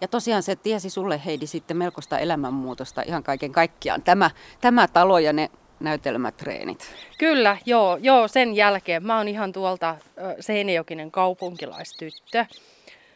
Ja 0.00 0.08
tosiaan 0.08 0.42
se 0.42 0.56
tiesi 0.56 0.90
sulle 0.90 1.20
Heidi 1.24 1.46
sitten 1.46 1.76
melkoista 1.76 2.18
elämänmuutosta 2.18 3.02
ihan 3.02 3.22
kaiken 3.22 3.52
kaikkiaan. 3.52 4.02
Tämä, 4.02 4.30
tämä 4.60 4.88
talo 4.88 5.18
ja 5.18 5.32
ne 5.32 5.50
näytelmätreenit. 5.80 6.94
Kyllä, 7.18 7.56
joo, 7.66 7.96
joo, 7.96 8.28
sen 8.28 8.56
jälkeen. 8.56 9.06
Mä 9.06 9.16
oon 9.16 9.28
ihan 9.28 9.52
tuolta 9.52 9.96
Seinäjokinen 10.40 11.10
kaupunkilaistyttö. 11.10 12.46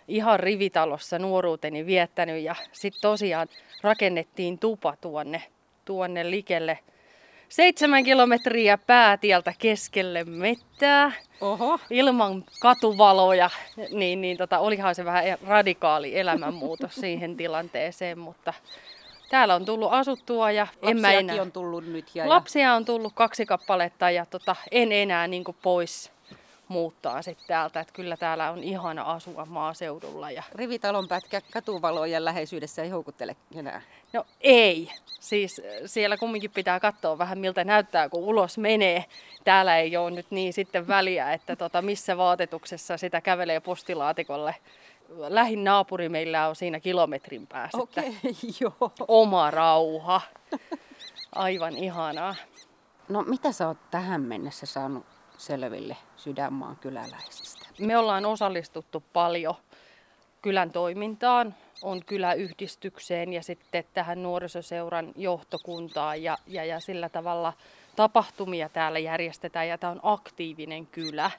Ihan 0.09 0.41
rivitalossa 0.41 1.19
nuoruuteni 1.19 1.87
viettänyt 1.87 2.43
ja 2.43 2.55
sitten 2.73 3.01
tosiaan 3.03 3.49
rakennettiin 3.83 4.59
tupa 4.59 4.97
tuonne, 5.01 5.43
tuonne 5.85 6.31
likelle 6.31 6.79
seitsemän 7.51 8.05
kilometriä 8.05 8.79
päätieltä 8.79 9.55
keskelle 9.59 10.25
mettää 10.25 11.13
Oho. 11.41 11.79
ilman 11.91 12.45
katuvaloja, 12.61 13.51
niin, 13.91 14.21
niin 14.21 14.37
tota, 14.37 14.59
olihan 14.59 14.95
se 14.95 15.05
vähän 15.05 15.25
radikaali 15.47 16.19
elämänmuutos 16.19 16.95
siihen 17.01 17.37
tilanteeseen, 17.37 18.19
mutta 18.19 18.55
täällä 19.31 19.55
on 19.55 19.65
tullut 19.65 19.93
asuttua 19.93 20.51
ja 20.51 20.67
en 20.83 21.01
mä 21.01 21.13
enää... 21.13 21.43
on 21.43 21.53
tullut 21.53 21.87
nyt. 21.87 22.07
Ja, 22.15 22.29
Lapsia 22.29 22.75
on 22.75 22.85
tullut 22.85 23.13
kaksi 23.17 23.47
kappaletta 23.47 24.11
ja 24.11 24.27
tota, 24.27 24.57
en 24.71 24.93
enää 24.93 25.27
niin 25.27 25.45
pois 25.63 26.11
muuttaa 26.69 27.23
sitten 27.23 27.47
täältä. 27.49 27.81
Että 27.81 27.93
kyllä 27.93 28.17
täällä 28.17 28.51
on 28.51 28.65
ihana 28.65 29.03
asua 29.03 29.45
maaseudulla. 29.45 30.31
Ja... 30.31 30.37
ja 30.37 30.43
rivitalon 30.55 31.09
pätkä 31.09 31.41
katuvalojen 31.53 32.25
läheisyydessä 32.25 32.83
ei 32.83 32.91
houkuttele 32.91 33.37
enää. 33.55 33.83
No 34.13 34.25
ei. 34.41 34.93
Siis 35.21 35.61
äh, 35.65 35.65
siellä 35.87 36.17
kumminkin 36.17 36.51
pitää 36.51 36.81
katsoa 36.81 37.19
vähän 37.19 37.39
miltä 37.39 37.65
näyttää, 37.65 38.09
kun 38.09 38.25
ulos 38.25 38.59
menee. 38.59 39.05
Täällä 39.45 39.79
ei 39.79 39.97
ole 39.97 40.11
nyt 40.11 40.27
niin 40.31 40.53
sitten 40.53 40.89
väliä, 40.89 41.33
että 41.33 41.57
tota, 41.57 41.83
missä 41.83 42.17
vaatetuksessa 42.17 42.97
sitä 42.97 43.21
kävelee 43.21 43.61
postilaatikolle. 43.61 44.55
Lähin 45.11 45.65
naapuri 45.65 46.09
meillä 46.09 46.49
on 46.49 46.57
siinä 46.57 46.81
kilometrin 46.81 47.47
päässä. 47.47 47.79
Okei, 47.79 48.09
okay, 48.09 48.33
joo. 48.61 48.93
Oma 49.09 49.51
rauha. 49.51 50.21
Aivan 51.35 51.77
ihanaa. 51.77 52.35
No 53.09 53.23
mitä 53.23 53.53
sä 53.53 53.69
oot 53.69 53.91
tähän 53.91 54.23
mennessä 54.23 54.67
saanut 54.67 55.07
selville 55.37 55.97
Sydänmaan 56.17 56.77
kyläläisistä? 56.77 57.67
Me 57.81 57.99
ollaan 57.99 58.27
osallistuttu 58.27 59.03
paljon 59.13 59.55
kylän 60.43 60.71
toimintaan, 60.71 61.55
on 61.83 62.05
kyläyhdistykseen 62.07 63.33
ja 63.33 63.43
sitten 63.43 63.85
tähän 63.95 64.23
nuorisoseuran 64.23 65.13
johtokuntaan 65.17 66.23
ja, 66.23 66.39
ja, 66.47 66.65
ja 66.65 66.81
sillä 66.81 67.09
tavalla 67.09 67.53
tapahtumia 67.97 68.69
täällä 68.69 68.99
järjestetään 68.99 69.69
ja 69.69 69.79
tämä 69.79 69.91
on 69.91 70.01
aktiivinen 70.03 70.87
kylä. 70.87 71.31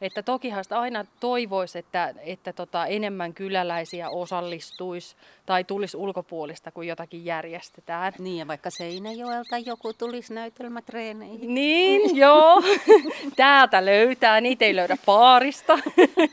Että 0.00 0.22
tokihan 0.22 0.64
sitä 0.64 0.80
aina 0.80 1.04
toivoisi, 1.20 1.78
että, 1.78 2.14
että 2.18 2.52
tota, 2.52 2.86
enemmän 2.86 3.34
kyläläisiä 3.34 4.10
osallistuisi 4.10 5.16
tai 5.46 5.64
tulisi 5.64 5.96
ulkopuolista, 5.96 6.70
kun 6.70 6.86
jotakin 6.86 7.24
järjestetään. 7.24 8.12
Niin 8.18 8.38
ja 8.38 8.46
vaikka 8.46 8.70
Seinäjoelta 8.70 9.58
joku 9.58 9.92
tulisi 9.92 10.34
näytelmätreeneihin. 10.34 11.54
Niin, 11.54 12.16
joo. 12.16 12.62
Täältä 13.36 13.84
löytää, 13.84 14.40
niitä 14.40 14.64
ei 14.64 14.76
löydä 14.76 14.96
paarista. 15.06 15.78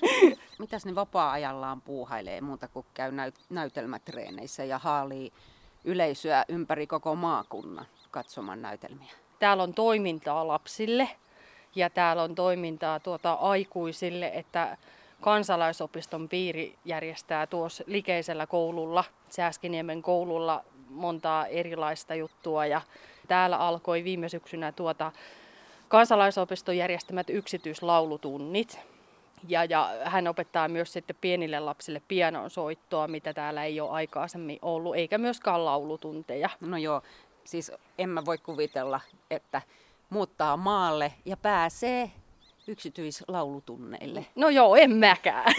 Mitäs 0.59 0.85
ne 0.85 0.95
vapaa-ajallaan 0.95 1.81
puuhailee 1.81 2.41
muuta 2.41 2.67
kuin 2.67 2.85
käy 2.93 3.11
näyt- 3.11 3.45
näytelmätreeneissä 3.49 4.63
ja 4.65 4.77
haalii 4.77 5.33
yleisöä 5.85 6.45
ympäri 6.47 6.87
koko 6.87 7.15
maakunnan 7.15 7.85
katsomaan 8.11 8.61
näytelmiä? 8.61 9.11
Täällä 9.39 9.63
on 9.63 9.73
toimintaa 9.73 10.47
lapsille 10.47 11.09
ja 11.75 11.89
täällä 11.89 12.23
on 12.23 12.35
toimintaa 12.35 12.99
tuota 12.99 13.33
aikuisille, 13.33 14.31
että 14.33 14.77
kansalaisopiston 15.21 16.29
piiri 16.29 16.75
järjestää 16.85 17.47
tuossa 17.47 17.83
likeisellä 17.87 18.47
koululla, 18.47 19.03
Sääskiniemen 19.29 20.01
koululla 20.01 20.63
montaa 20.89 21.47
erilaista 21.47 22.15
juttua 22.15 22.65
ja 22.65 22.81
täällä 23.27 23.57
alkoi 23.57 24.03
viime 24.03 24.29
syksynä 24.29 24.71
tuota 24.71 25.11
kansalaisopiston 25.87 26.77
järjestämät 26.77 27.29
yksityislaulutunnit. 27.29 28.79
Ja, 29.47 29.63
ja 29.65 29.89
hän 30.03 30.27
opettaa 30.27 30.67
myös 30.67 30.93
sitten 30.93 31.15
pienille 31.21 31.59
lapsille 31.59 32.01
pianon 32.07 32.49
soittoa, 32.49 33.07
mitä 33.07 33.33
täällä 33.33 33.63
ei 33.63 33.81
ole 33.81 33.89
aikaisemmin 33.89 34.59
ollut, 34.61 34.95
eikä 34.95 35.17
myöskään 35.17 35.65
laulutunteja. 35.65 36.49
No 36.59 36.77
joo, 36.77 37.01
siis 37.43 37.71
en 37.97 38.09
mä 38.09 38.25
voi 38.25 38.37
kuvitella, 38.37 39.01
että 39.29 39.61
muuttaa 40.11 40.57
maalle 40.57 41.13
ja 41.25 41.37
pääsee 41.37 42.11
yksityislaulutunneille. 42.67 44.25
No 44.35 44.49
joo, 44.49 44.75
en 44.75 44.91
mäkään. 44.91 45.53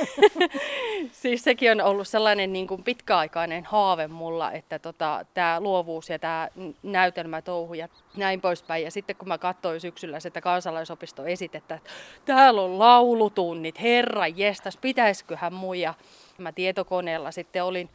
siis 1.22 1.44
sekin 1.44 1.70
on 1.72 1.80
ollut 1.80 2.08
sellainen 2.08 2.52
niin 2.52 2.66
kuin 2.66 2.82
pitkäaikainen 2.82 3.64
haave 3.64 4.08
mulla, 4.08 4.52
että 4.52 4.78
tota, 4.78 5.26
tämä 5.34 5.60
luovuus 5.60 6.10
ja 6.10 6.18
tämä 6.18 6.48
näytelmätouhu 6.82 7.74
ja 7.74 7.88
näin 8.16 8.40
poispäin. 8.40 8.84
Ja 8.84 8.90
sitten 8.90 9.16
kun 9.16 9.28
mä 9.28 9.38
katsoin 9.38 9.80
syksyllä 9.80 10.20
sitä 10.20 10.40
kansalaisopisto 10.40 11.24
esitettä, 11.24 11.74
että 11.74 11.90
täällä 12.24 12.62
on 12.62 12.78
laulutunnit, 12.78 13.80
herra 13.80 14.26
jestas, 14.26 14.76
pitäisiköhän 14.76 15.52
muja. 15.52 15.94
Mä 16.38 16.52
tietokoneella 16.52 17.30
sitten 17.30 17.64
olin 17.64 17.90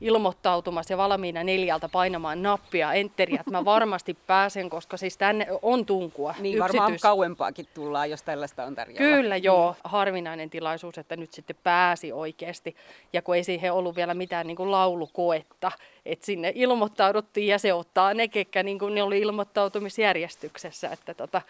ilmoittautumassa 0.00 0.92
ja 0.92 0.98
valmiina 0.98 1.44
neljältä 1.44 1.88
painamaan 1.88 2.42
nappia, 2.42 2.92
enteriä, 2.92 3.40
että 3.40 3.50
mä 3.50 3.64
varmasti 3.64 4.16
pääsen, 4.26 4.70
koska 4.70 4.96
siis 4.96 5.16
tänne 5.16 5.46
on 5.62 5.86
tunkua. 5.86 6.34
Niin 6.38 6.58
varmaan 6.58 6.98
kauempaakin 7.02 7.66
tullaan, 7.74 8.10
jos 8.10 8.22
tällaista 8.22 8.64
on 8.64 8.74
tarjolla. 8.74 8.98
Kyllä 8.98 9.36
joo, 9.36 9.76
harvinainen 9.84 10.50
tilaisuus, 10.50 10.98
että 10.98 11.16
nyt 11.16 11.32
sitten 11.32 11.56
pääsi 11.62 12.12
oikeasti. 12.12 12.76
Ja 13.12 13.22
kun 13.22 13.36
ei 13.36 13.44
siihen 13.44 13.72
ollut 13.72 13.96
vielä 13.96 14.14
mitään 14.14 14.46
niin 14.46 14.56
kuin 14.56 14.70
laulukoetta, 14.70 15.72
että 16.06 16.26
sinne 16.26 16.52
ilmoittauduttiin 16.54 17.46
ja 17.46 17.58
se 17.58 17.72
ottaa 17.72 18.14
ne, 18.14 18.28
ketkä 18.28 18.62
niin 18.62 18.78
kuin 18.78 18.94
ne 18.94 19.02
oli 19.02 19.18
ilmoittautumisjärjestyksessä, 19.18 20.88
että 20.88 21.14
tota, 21.14 21.42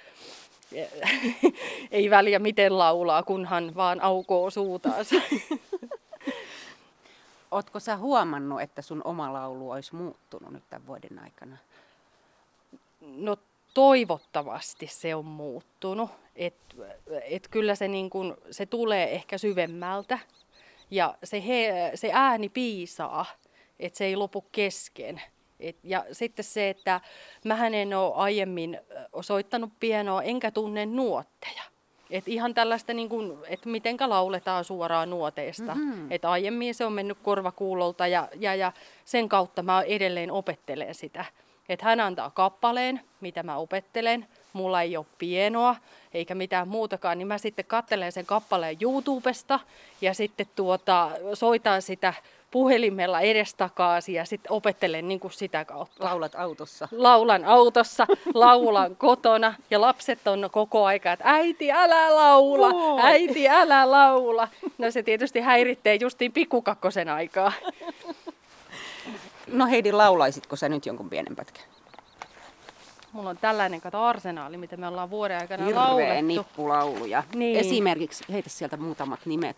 ei 1.91 2.11
väliä 2.11 2.39
miten 2.39 2.79
laulaa, 2.79 3.23
kunhan 3.23 3.75
vaan 3.75 4.01
aukoo 4.01 4.51
suutaansa. 4.51 5.17
Ootko 7.51 7.81
sä 7.81 7.97
huomannut, 7.97 8.61
että 8.61 8.83
sun 8.83 9.03
oma 9.05 9.33
laulu 9.33 9.71
olisi 9.71 9.95
muuttunut 9.95 10.53
nyt 10.53 10.65
tämän 10.71 10.87
vuoden 10.87 11.19
aikana? 11.19 11.57
No 13.01 13.37
toivottavasti 13.75 14.87
se 14.87 15.15
on 15.15 15.25
muuttunut. 15.25 16.11
Että 16.37 16.75
et 17.23 17.49
kyllä 17.49 17.75
se, 17.75 17.89
niin 17.89 18.11
kun, 18.11 18.37
se 18.51 18.67
tulee 18.67 19.15
ehkä 19.15 19.39
syvemmältä 19.39 20.19
ja 20.91 21.15
se, 21.25 21.47
he, 21.47 21.91
se 21.95 22.11
ääni 22.13 22.49
piisaa, 22.49 23.27
että 23.79 23.99
se 23.99 24.05
ei 24.05 24.17
lopu 24.17 24.41
kesken. 24.53 25.23
Et, 25.61 25.77
ja 25.83 26.05
sitten 26.13 26.45
se, 26.45 26.69
että 26.71 27.01
mä 27.45 27.67
en 27.67 27.95
ole 27.95 28.15
aiemmin 28.15 28.81
soittanut 29.21 29.71
pienoa 29.81 30.23
enkä 30.23 30.51
tunne 30.51 30.87
nuotteja. 30.87 31.63
Et 32.11 32.29
ihan 32.29 32.55
tällaista, 32.55 32.95
niin 32.95 33.09
kuin, 33.09 33.39
että 33.49 33.69
mitenkä 33.69 34.09
lauletaan 34.09 34.65
suoraan 34.65 35.11
nuoteista. 35.11 35.75
Mm-hmm. 35.75 36.13
Et 36.13 36.25
aiemmin 36.25 36.75
se 36.75 36.85
on 36.85 36.93
mennyt 36.93 37.19
korvakuulolta 37.23 38.07
ja, 38.07 38.29
ja, 38.35 38.55
ja 38.55 38.73
sen 39.05 39.29
kautta 39.29 39.63
mä 39.63 39.83
edelleen 39.83 40.31
opettelen 40.31 40.95
sitä. 40.95 41.25
Että 41.69 41.85
hän 41.85 42.01
antaa 42.01 42.31
kappaleen, 42.31 43.01
mitä 43.21 43.43
mä 43.43 43.57
opettelen. 43.57 44.27
Mulla 44.53 44.83
ei 44.83 44.97
ole 44.97 45.07
pienoa 45.19 45.77
eikä 46.15 46.35
mitään 46.35 46.69
muutakaan, 46.69 47.19
niin 47.19 47.29
mä 47.29 47.39
sitten 47.39 47.65
katselen 47.65 48.13
sen 48.13 48.27
kappaleen 48.27 48.77
YouTubesta 48.81 49.61
ja 50.01 50.15
sitten 50.15 50.47
tuota, 50.57 51.11
soitan 51.35 51.83
sitä 51.83 52.15
puhelimella 52.51 53.21
edestakaasi 53.21 54.13
ja 54.13 54.25
sitten 54.25 54.53
opettelen 54.53 55.09
niin 55.09 55.21
kuin 55.21 55.33
sitä 55.33 55.65
kautta. 55.65 56.05
Laulat 56.05 56.35
autossa. 56.35 56.89
Laulan 56.93 57.45
autossa, 57.45 58.07
laulan 58.35 58.97
kotona 58.97 59.55
ja 59.71 59.81
lapset 59.81 60.29
on 60.29 60.49
koko 60.53 60.85
aika, 60.85 61.13
että 61.13 61.25
äiti 61.29 61.73
älä 61.73 62.15
laula, 62.17 63.03
äiti 63.03 63.49
älä 63.49 63.91
laula. 63.91 64.49
No 64.79 64.91
se 64.91 65.03
tietysti 65.03 65.41
häiritsee 65.41 65.95
justiin 65.95 66.33
pikkukakkosen 66.33 67.09
aikaa. 67.09 67.53
No 69.47 69.67
Heidi, 69.67 69.93
laulaisitko 69.93 70.57
sä 70.57 70.69
nyt 70.69 70.87
jonkun 70.87 71.11
pienen 71.11 71.37
pätkän? 71.37 71.65
Mulla 73.13 73.31
on 73.31 73.39
tällainen 73.39 73.81
kato 73.81 74.03
arsenaali, 74.03 74.57
mitä 74.57 74.77
me 74.77 74.87
ollaan 74.89 75.11
vuoden 75.11 75.39
aikana 75.41 75.65
Hirveä 75.65 75.83
laulettu. 75.83 76.27
nippulauluja. 76.27 77.23
Niin. 77.35 77.59
Esimerkiksi 77.59 78.25
heitä 78.33 78.49
sieltä 78.51 78.77
muutamat 78.77 79.21
nimet. 79.27 79.57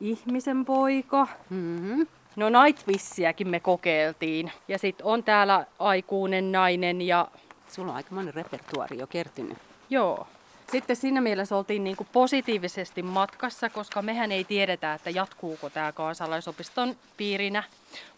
Ihmisen 0.00 0.64
poika. 0.64 1.28
Mm-hmm. 1.50 2.06
No 2.36 2.46
Nightwishiäkin 2.64 3.48
me 3.48 3.60
kokeiltiin. 3.60 4.52
Ja 4.68 4.78
sitten 4.78 5.06
on 5.06 5.24
täällä 5.24 5.66
aikuinen 5.78 6.52
nainen 6.52 7.00
ja 7.02 7.28
Sulla 7.68 7.90
on 7.90 7.96
aikamoinen 7.96 8.34
repertuari 8.34 8.98
jo 8.98 9.06
kertynyt. 9.06 9.58
joo. 9.90 10.26
Sitten 10.72 10.96
siinä 10.96 11.20
mielessä 11.20 11.56
oltiin 11.56 11.84
niinku 11.84 12.06
positiivisesti 12.12 13.02
matkassa, 13.02 13.70
koska 13.70 14.02
mehän 14.02 14.32
ei 14.32 14.44
tiedetä, 14.44 14.94
että 14.94 15.10
jatkuuko 15.10 15.70
tämä 15.70 15.92
kansalaisopiston 15.92 16.96
piirinä. 17.16 17.62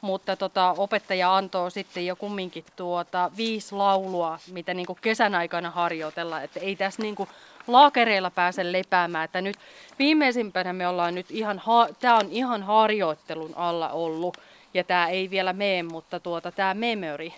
Mutta 0.01 0.37
tota, 0.37 0.75
opettaja 0.79 1.37
antoi 1.37 1.71
sitten 1.71 2.07
jo 2.07 2.17
kumminkin 2.17 2.65
tuota 2.77 3.31
viisi 3.37 3.75
laulua, 3.75 4.39
mitä 4.53 4.75
niinku 4.75 4.99
kesän 5.01 5.35
aikana 5.35 5.71
harjoitella. 5.71 6.43
Että 6.43 6.61
ei 6.61 6.77
tässä 6.77 7.03
niinku 7.03 7.29
laakereilla 7.67 8.31
pääse 8.31 8.73
lepäämään. 8.73 9.25
Että 9.25 9.41
nyt 9.41 9.57
viimeisimpänä 9.99 10.73
me 10.73 10.89
ollaan 10.89 11.15
nyt 11.15 11.31
ihan, 11.31 11.59
ha- 11.59 11.89
tämä 12.01 12.17
on 12.17 12.29
ihan 12.31 12.63
harjoittelun 12.63 13.53
alla 13.57 13.89
ollut. 13.89 14.37
Ja 14.75 14.85
tämä 14.85 15.09
ei 15.09 15.31
vielä 15.31 15.53
mene, 15.53 15.83
mutta 15.83 16.21
tuota, 16.21 16.53
tämä 16.53 16.75
Memory, 16.75 17.31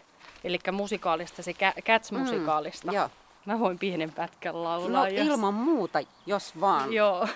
eli 0.44 0.58
musikaalista, 0.72 1.42
se 1.42 1.52
Cats-musikaalista. 1.80 2.92
Mm. 2.92 3.21
Mä 3.46 3.58
voin 3.58 3.78
pienen 3.78 4.12
pätkän 4.12 4.64
laulaa. 4.64 5.02
No 5.02 5.06
jos- 5.06 5.26
ilman 5.26 5.54
muuta, 5.54 5.98
jos 6.26 6.60
vaan. 6.60 6.92
Joo. 6.92 7.28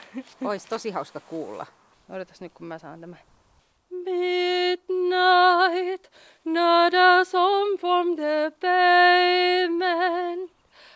Olisi 0.45 0.69
tosi 0.69 0.91
hauska 0.91 1.21
kuulla. 1.21 1.67
Odotas 2.11 2.41
nyt, 2.41 2.53
kun 2.55 2.67
mä 2.67 2.79
saan 2.79 3.01
tämän. 3.01 3.19
Midnight, 3.91 4.87
not 6.45 6.95
a 6.95 7.25
song 7.25 7.79
from 7.81 8.17
the 8.17 8.53
pavement. 8.61 10.51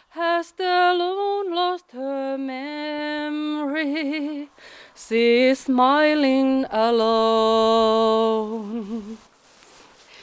Has 0.08 0.52
the 0.52 0.92
loon 0.98 1.54
lost 1.54 1.92
her 1.94 2.38
memory? 2.38 4.48
She's 4.96 5.54
smiling 5.64 6.64
alone. 7.80 9.02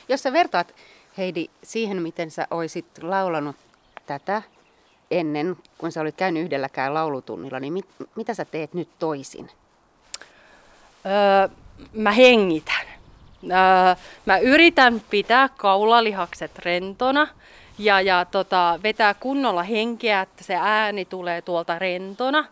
Jos 0.10 0.24
sä 0.24 0.34
vertaat, 0.34 0.76
Heidi, 1.18 1.48
siihen, 1.64 2.02
miten 2.02 2.32
sä 2.32 2.48
oisit 2.52 2.86
laulanut 3.02 3.56
tätä 4.06 4.42
ennen, 5.12 5.58
kun 5.78 5.92
sä 5.92 6.02
olit 6.02 6.16
käynyt 6.16 6.44
yhdelläkään 6.44 6.94
laulutunnilla, 6.94 7.60
niin 7.60 7.74
mit, 7.74 7.86
mitä 8.16 8.34
sä 8.34 8.46
teet 8.46 8.74
nyt 8.74 8.90
toisin? 9.00 9.50
Öö, 11.06 11.50
mä 11.94 12.12
hengitän. 12.12 12.86
Öö, 13.44 13.96
mä 14.26 14.38
yritän 14.38 15.02
pitää 15.10 15.50
kaulalihakset 15.58 16.60
rentona 16.60 17.28
ja, 17.80 18.02
ja 18.02 18.26
tota, 18.26 18.80
vetää 18.84 19.14
kunnolla 19.14 19.64
henkeä, 19.64 20.22
että 20.22 20.44
se 20.44 20.56
ääni 20.56 21.06
tulee 21.06 21.42
tuolta 21.42 21.80
rentona, 21.80 22.46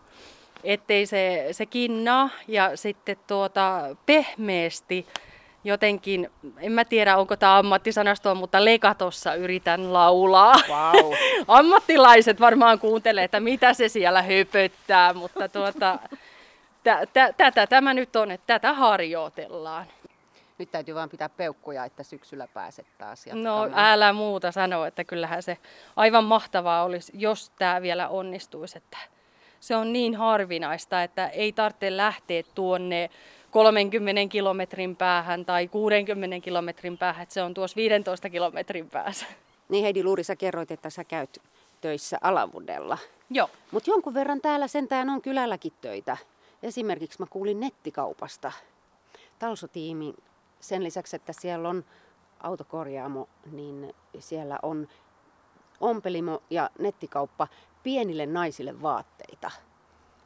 ettei 0.64 1.06
se, 1.06 1.48
se 1.52 1.66
kinnaa 1.66 2.30
ja 2.48 2.76
sitten 2.76 3.16
tuota, 3.26 3.96
pehmeästi 4.06 5.06
jotenkin, 5.66 6.30
en 6.60 6.72
mä 6.72 6.84
tiedä 6.84 7.16
onko 7.16 7.36
tämä 7.36 7.58
ammattisanastoa, 7.58 8.34
mutta 8.34 8.64
lekatossa 8.64 9.34
yritän 9.34 9.92
laulaa. 9.92 10.54
Wow. 10.68 11.12
Ammattilaiset 11.58 12.40
varmaan 12.40 12.78
kuuntelee, 12.78 13.24
että 13.24 13.40
mitä 13.40 13.74
se 13.74 13.88
siellä 13.88 14.22
höpöttää, 14.22 15.12
mutta 15.14 15.48
tuota, 15.48 15.98
tä, 16.84 17.06
tä, 17.12 17.32
tätä 17.36 17.66
tämä 17.66 17.94
nyt 17.94 18.16
on, 18.16 18.30
että 18.30 18.46
tätä 18.46 18.72
harjoitellaan. 18.72 19.86
Nyt 20.58 20.70
täytyy 20.70 20.94
vaan 20.94 21.08
pitää 21.10 21.28
peukkuja, 21.28 21.84
että 21.84 22.02
syksyllä 22.02 22.48
pääset 22.54 22.86
taas 22.98 23.26
No 23.26 23.32
jatkamaan. 23.62 23.92
älä 23.92 24.12
muuta 24.12 24.52
sanoa, 24.52 24.86
että 24.86 25.04
kyllähän 25.04 25.42
se 25.42 25.58
aivan 25.96 26.24
mahtavaa 26.24 26.84
olisi, 26.84 27.12
jos 27.14 27.50
tämä 27.50 27.82
vielä 27.82 28.08
onnistuisi. 28.08 28.78
Että 28.78 28.98
se 29.60 29.76
on 29.76 29.92
niin 29.92 30.14
harvinaista, 30.14 31.02
että 31.02 31.28
ei 31.28 31.52
tarvitse 31.52 31.96
lähteä 31.96 32.42
tuonne 32.54 33.10
30 33.50 34.32
kilometrin 34.32 34.96
päähän 34.96 35.44
tai 35.44 35.68
60 35.68 36.40
kilometrin 36.40 36.98
päähän, 36.98 37.22
että 37.22 37.32
se 37.32 37.42
on 37.42 37.54
tuossa 37.54 37.76
15 37.76 38.30
kilometrin 38.30 38.90
päässä. 38.90 39.26
Niin 39.68 39.84
Heidi 39.84 40.04
Luuri, 40.04 40.24
sä 40.24 40.36
kerroit, 40.36 40.70
että 40.70 40.90
sä 40.90 41.04
käyt 41.04 41.42
töissä 41.80 42.18
Alavudella. 42.20 42.98
Joo. 43.30 43.50
Mutta 43.70 43.90
jonkun 43.90 44.14
verran 44.14 44.40
täällä 44.40 44.68
sentään 44.68 45.10
on 45.10 45.22
kylälläkin 45.22 45.72
töitä. 45.80 46.16
Esimerkiksi 46.62 47.20
mä 47.22 47.26
kuulin 47.30 47.60
nettikaupasta. 47.60 48.52
Talsotiimi, 49.38 50.14
sen 50.60 50.84
lisäksi, 50.84 51.16
että 51.16 51.32
siellä 51.32 51.68
on 51.68 51.84
autokorjaamo, 52.40 53.28
niin 53.52 53.94
siellä 54.18 54.58
on 54.62 54.88
ompelimo 55.80 56.42
ja 56.50 56.70
nettikauppa 56.78 57.48
pienille 57.82 58.26
naisille 58.26 58.82
vaatteita. 58.82 59.50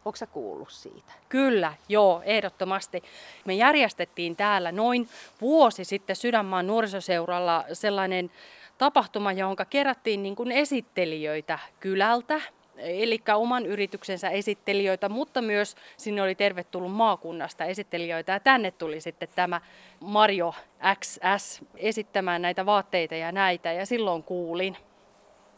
Onko 0.05 0.19
kuullut 0.33 0.71
siitä? 0.71 1.13
Kyllä, 1.29 1.75
joo, 1.89 2.23
ehdottomasti. 2.25 3.03
Me 3.45 3.55
järjestettiin 3.55 4.37
täällä 4.37 4.73
noin 4.73 5.09
vuosi 5.41 5.85
sitten 5.85 6.17
Sydänmaan 6.17 6.67
nuorisoseuralla 6.67 7.65
sellainen 7.73 8.31
tapahtuma, 8.79 9.33
johon 9.33 9.57
kerättiin 9.71 10.23
niin 10.23 10.37
kuin 10.37 10.53
esittelijöitä 10.53 11.59
kylältä, 11.81 12.41
eli 12.77 13.23
oman 13.35 13.67
yrityksensä 13.67 14.29
esittelijöitä, 14.29 15.09
mutta 15.09 15.43
myös 15.43 15.77
sinne 15.97 16.23
oli 16.23 16.35
tervetullut 16.35 16.93
maakunnasta 16.93 17.65
esittelijöitä. 17.65 18.33
Ja 18.33 18.41
tänne 18.41 18.71
tuli 18.71 19.01
sitten 19.01 19.29
tämä 19.35 19.61
Mario 20.01 20.55
XS 21.01 21.61
esittämään 21.77 22.43
näitä 22.43 22.67
vaatteita 22.67 23.15
ja 23.15 23.33
näitä, 23.33 23.73
ja 23.73 23.87
silloin 23.87 24.23
kuulin, 24.23 24.77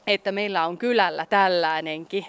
että 0.06 0.32
meillä 0.32 0.66
on 0.66 0.78
kylällä 0.78 1.26
tällainenkin. 1.26 2.26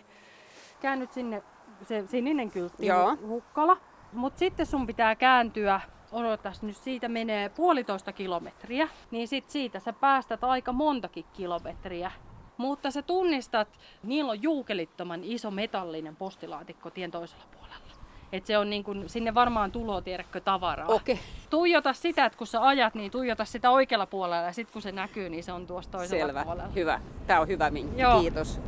Käyn 0.82 1.00
nyt 1.00 1.14
sinne 1.14 1.44
se 1.86 2.04
sininen 2.08 2.52
kyltti 2.52 2.86
Joo. 2.86 3.18
hukkala. 3.28 3.78
Mutta 4.14 4.40
sitten 4.40 4.66
sun 4.66 4.88
pitää 4.88 5.16
kääntyä, 5.16 5.82
odotas 6.12 6.62
nyt 6.62 6.78
siitä 6.78 7.10
menee 7.10 7.50
puolitoista 7.50 8.12
kilometriä, 8.14 8.88
niin 9.12 9.28
sit 9.28 9.50
siitä 9.50 9.80
sä 9.80 9.94
päästät 9.94 10.44
aika 10.44 10.72
montakin 10.72 11.26
kilometriä. 11.34 12.12
Mutta 12.58 12.92
sä 12.92 13.02
tunnistat, 13.02 13.68
niillä 14.04 14.32
on 14.32 14.44
juukelittoman 14.44 15.24
iso 15.24 15.52
metallinen 15.52 16.16
postilaatikko 16.16 16.90
tien 16.90 17.12
toisella 17.12 17.44
puolella. 17.52 17.94
Et 18.32 18.46
se 18.46 18.58
on 18.58 18.70
niin 18.70 18.84
kun, 18.84 19.04
sinne 19.08 19.34
varmaan 19.34 19.72
tulo, 19.72 20.02
tiedätkö, 20.02 20.40
tavaraa. 20.40 20.88
Okei. 20.88 21.20
Tuijota 21.50 21.94
sitä, 21.94 22.26
että 22.26 22.38
kun 22.38 22.48
sä 22.48 22.68
ajat, 22.68 22.96
niin 22.96 23.12
tuijota 23.12 23.46
sitä 23.46 23.72
oikealla 23.72 24.06
puolella 24.06 24.46
ja 24.46 24.54
sitten 24.54 24.74
kun 24.74 24.82
se 24.82 24.92
näkyy, 24.92 25.30
niin 25.30 25.44
se 25.44 25.52
on 25.52 25.68
tuossa 25.68 25.92
toisella 25.92 26.26
Selvä. 26.26 26.44
puolella. 26.44 26.70
Hyvä. 26.76 27.02
Tämä 27.28 27.40
on 27.40 27.48
hyvä 27.48 27.74
vinkki. 27.74 28.02
Joo. 28.02 28.22
Kiitos. 28.22 28.60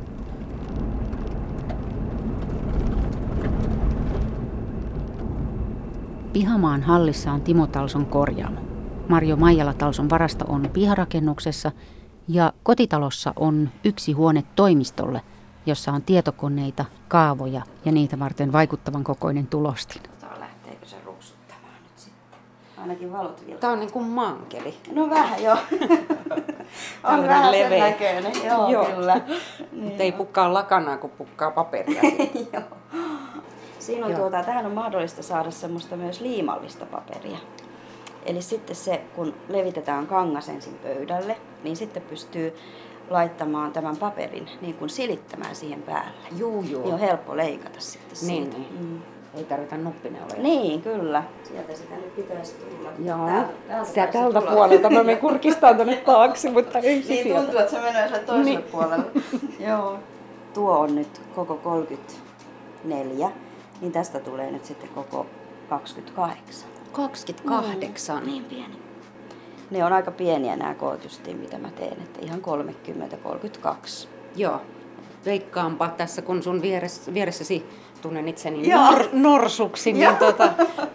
Pihamaan 6.36 6.82
hallissa 6.82 7.32
on 7.32 7.40
Timo 7.40 7.66
Talson 7.66 8.06
korjaamo. 8.06 8.60
Marjo 9.08 9.36
Maijala 9.36 9.74
Talson 9.74 10.10
varasto 10.10 10.44
on 10.48 10.70
piharakennuksessa 10.72 11.72
ja 12.28 12.52
kotitalossa 12.62 13.32
on 13.36 13.68
yksi 13.84 14.12
huone 14.12 14.44
toimistolle, 14.56 15.20
jossa 15.66 15.92
on 15.92 16.02
tietokoneita, 16.02 16.84
kaavoja 17.08 17.62
ja 17.84 17.92
niitä 17.92 18.18
varten 18.18 18.52
vaikuttavan 18.52 19.04
kokoinen 19.04 19.46
tulostin. 19.46 20.02
Lähteekö 20.38 20.86
se 20.86 20.96
ruksuttamaan 21.04 21.74
nyt 21.82 21.98
sitten? 21.98 22.38
ainakin 22.78 23.12
valot 23.12 23.46
vielä. 23.46 23.60
Tää 23.60 23.70
on 23.70 23.80
niin 23.80 23.92
kuin 23.92 24.04
mankeli. 24.04 24.74
No 24.92 25.10
vähän 25.10 25.42
joo. 25.42 25.56
on 27.12 27.26
vähän 27.26 27.54
sen 27.54 27.64
leveä. 27.64 27.90
näköinen, 27.90 28.32
joo, 28.44 28.70
Joo. 28.70 28.84
kyllä. 28.84 29.20
Mutta 29.72 30.02
ei 30.02 30.12
pukkaa 30.12 30.54
lakanaa, 30.54 30.98
kun 30.98 31.10
pukkaa 31.10 31.50
paperia. 31.50 32.02
joo. 32.52 32.62
Siinä 33.86 34.06
on 34.06 34.12
Joo. 34.12 34.20
tuota, 34.20 34.42
tähän 34.42 34.66
on 34.66 34.72
mahdollista 34.72 35.22
saada 35.22 35.50
semmoista 35.50 35.96
myös 35.96 36.20
liimallista 36.20 36.86
paperia. 36.86 37.38
Eli 38.26 38.42
sitten 38.42 38.76
se, 38.76 39.00
kun 39.16 39.34
levitetään 39.48 40.06
kangas 40.06 40.48
ensin 40.48 40.74
pöydälle, 40.82 41.36
niin 41.64 41.76
sitten 41.76 42.02
pystyy 42.02 42.54
laittamaan 43.10 43.72
tämän 43.72 43.96
paperin 43.96 44.48
niin 44.60 44.74
kuin 44.74 44.90
silittämään 44.90 45.56
siihen 45.56 45.82
päälle. 45.82 46.10
Juu, 46.36 46.62
juu. 46.62 46.82
Niin 46.82 46.94
on 46.94 47.00
helppo 47.00 47.36
leikata 47.36 47.80
sitten 47.80 48.28
Niin, 48.28 48.42
siitä. 48.44 48.58
niin. 48.58 48.76
Mm. 48.80 49.02
Ei 49.34 49.44
tarvita 49.44 49.76
nuppineuloja. 49.76 50.42
Niin, 50.42 50.82
kyllä. 50.82 51.22
Sieltä 51.44 51.74
sitä 51.74 51.94
nyt 51.94 52.16
pitäisi 52.16 52.54
tulla. 52.54 52.90
Joo. 53.04 53.26
Täältä, 53.26 53.52
täältä 53.68 53.88
Sitä 53.88 54.06
tältä 54.06 54.40
tulla. 54.40 54.52
puolelta 54.52 54.90
mä 54.90 54.98
menen 54.98 55.18
kurkistaan 55.26 55.76
tuonne 55.76 55.96
taakse, 55.96 56.50
mutta 56.50 56.78
ei 56.78 57.02
se 57.02 57.08
Niin 57.12 57.22
sieltä. 57.24 57.40
tuntuu, 57.42 57.60
että 57.60 57.70
se 57.72 57.80
menee 57.80 58.06
sille 58.06 58.18
toiselle 58.20 58.44
Niin. 58.50 58.62
puolelle. 58.62 59.06
Joo. 59.68 59.98
Tuo 60.54 60.78
on 60.78 60.94
nyt 60.94 61.20
koko 61.34 61.54
34, 61.54 63.30
niin 63.80 63.92
tästä 63.92 64.20
tulee 64.20 64.50
nyt 64.50 64.64
sitten 64.64 64.88
koko 64.88 65.26
28. 65.68 66.70
28. 66.92 68.26
Niin 68.26 68.44
pieni. 68.44 68.76
Ne 69.70 69.84
on 69.84 69.92
aika 69.92 70.10
pieniä 70.10 70.56
nämä 70.56 70.74
koot 70.74 71.04
justiin, 71.04 71.36
mitä 71.36 71.58
mä 71.58 71.70
teen, 71.70 71.92
että 71.92 72.20
ihan 72.22 72.40
30-32. 74.04 74.08
Joo. 74.36 74.60
Veikkaanpa 75.24 75.88
tässä, 75.88 76.22
kun 76.22 76.42
sun 76.42 76.62
vieressä, 76.62 77.14
vieressäsi 77.14 77.66
tunnen 78.02 78.28
itseni 78.28 78.70
Joo. 78.70 78.90
nor, 78.90 79.08
norsuksi, 79.12 79.92
niin 79.92 80.16
tuota, 80.16 80.48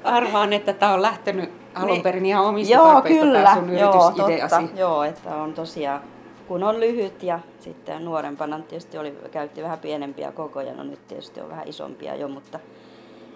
arvaan, 0.03 0.53
että 0.53 0.73
tämä 0.73 0.93
on 0.93 1.01
lähtenyt 1.01 1.49
alun 1.75 2.01
perin 2.01 2.25
ihan 2.25 2.45
omista 2.45 2.73
Joo, 2.73 2.85
tarpeista 2.85 3.23
kyllä. 3.25 3.53
sun 3.53 3.77
Joo, 3.77 4.11
totta. 4.11 4.63
Joo, 4.75 5.03
että 5.03 5.35
on 5.35 5.53
tosiaan, 5.53 6.01
kun 6.51 6.63
on 6.63 6.79
lyhyt 6.79 7.23
ja 7.23 7.39
sitten 7.59 8.05
nuorempana 8.05 8.59
tietysti 8.59 8.97
oli, 8.97 9.17
käytti 9.31 9.63
vähän 9.63 9.79
pienempiä 9.79 10.31
kokoja, 10.31 10.73
no 10.73 10.83
nyt 10.83 11.07
tietysti 11.07 11.41
on 11.41 11.49
vähän 11.49 11.67
isompia 11.67 12.15
jo, 12.15 12.27
mutta 12.27 12.59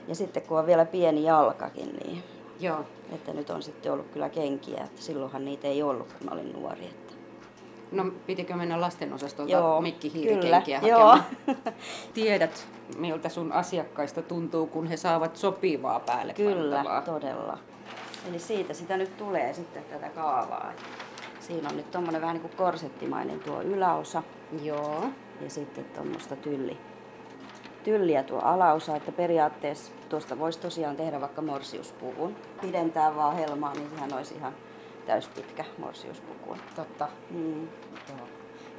ja 0.07 0.15
sitten 0.15 0.43
kun 0.43 0.59
on 0.59 0.65
vielä 0.65 0.85
pieni 0.85 1.23
jalkakin, 1.23 1.93
niin 1.93 2.23
Joo. 2.59 2.79
että 3.11 3.33
nyt 3.33 3.49
on 3.49 3.63
sitten 3.63 3.91
ollut 3.91 4.07
kyllä 4.13 4.29
kenkiä, 4.29 4.83
että 4.83 5.01
silloinhan 5.01 5.45
niitä 5.45 5.67
ei 5.67 5.83
ollut, 5.83 6.13
kun 6.13 6.27
mä 6.27 6.31
olin 6.31 6.53
nuori. 6.53 6.85
Että. 6.85 7.13
No 7.91 8.05
pitikö 8.25 8.55
mennä 8.55 8.81
lastenosastolta 8.81 9.51
Joo, 9.51 9.81
mikkihiirikenkiä 9.81 10.79
kyllä, 10.79 10.89
hakemaan? 10.99 11.23
joo. 11.47 11.55
Tiedät, 12.13 12.67
miltä 12.97 13.29
sun 13.29 13.51
asiakkaista 13.51 14.21
tuntuu, 14.21 14.67
kun 14.67 14.87
he 14.87 14.97
saavat 14.97 15.37
sopivaa 15.37 15.99
päälle 15.99 16.33
Kyllä, 16.33 16.75
pantavaa. 16.75 17.01
todella. 17.01 17.57
Eli 18.29 18.39
siitä 18.39 18.73
sitä 18.73 18.97
nyt 18.97 19.17
tulee 19.17 19.53
sitten 19.53 19.83
tätä 19.83 20.09
kaavaa. 20.09 20.73
Siinä 21.47 21.69
on 21.69 21.77
nyt 21.77 21.91
tommonen 21.91 22.21
vähän 22.21 22.33
niin 22.33 22.41
kuin 22.41 22.57
korsettimainen 22.57 23.39
tuo 23.39 23.61
yläosa 23.61 24.23
Joo. 24.63 25.05
ja 25.41 25.49
sitten 25.49 25.85
tuommoista 25.85 26.35
tylli, 26.35 26.77
tylliä 27.83 28.23
tuo 28.23 28.39
alaosa, 28.39 28.95
että 28.95 29.11
periaatteessa 29.11 29.91
tuosta 30.09 30.39
voisi 30.39 30.59
tosiaan 30.59 30.95
tehdä 30.95 31.21
vaikka 31.21 31.41
morsiuspuvun. 31.41 32.35
Pidentää 32.61 33.15
vaan 33.15 33.35
helmaa, 33.35 33.73
niin 33.73 33.89
sehän 33.89 34.13
olisi 34.13 34.35
ihan 34.35 34.53
täyspitkä 35.05 35.65
morsiuspuku. 35.77 36.57
Totta. 36.75 37.07
Mm. 37.29 37.67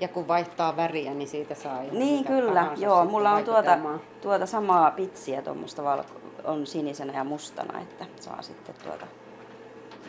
Ja 0.00 0.08
kun 0.08 0.28
vaihtaa 0.28 0.76
väriä, 0.76 1.14
niin 1.14 1.28
siitä 1.28 1.54
saa 1.54 1.82
ihan 1.82 1.98
Niin 1.98 2.24
kyllä, 2.24 2.72
joo. 2.76 3.04
Mulla 3.04 3.32
on 3.32 3.44
tuota, 3.44 3.78
tuota 4.22 4.46
samaa 4.46 4.90
pitsiä 4.90 5.42
tuommoista 5.42 5.84
valko- 5.84 6.20
on 6.44 6.66
sinisenä 6.66 7.12
ja 7.12 7.24
mustana, 7.24 7.80
että 7.80 8.06
saa 8.20 8.42
sitten 8.42 8.74
tuota 8.84 9.06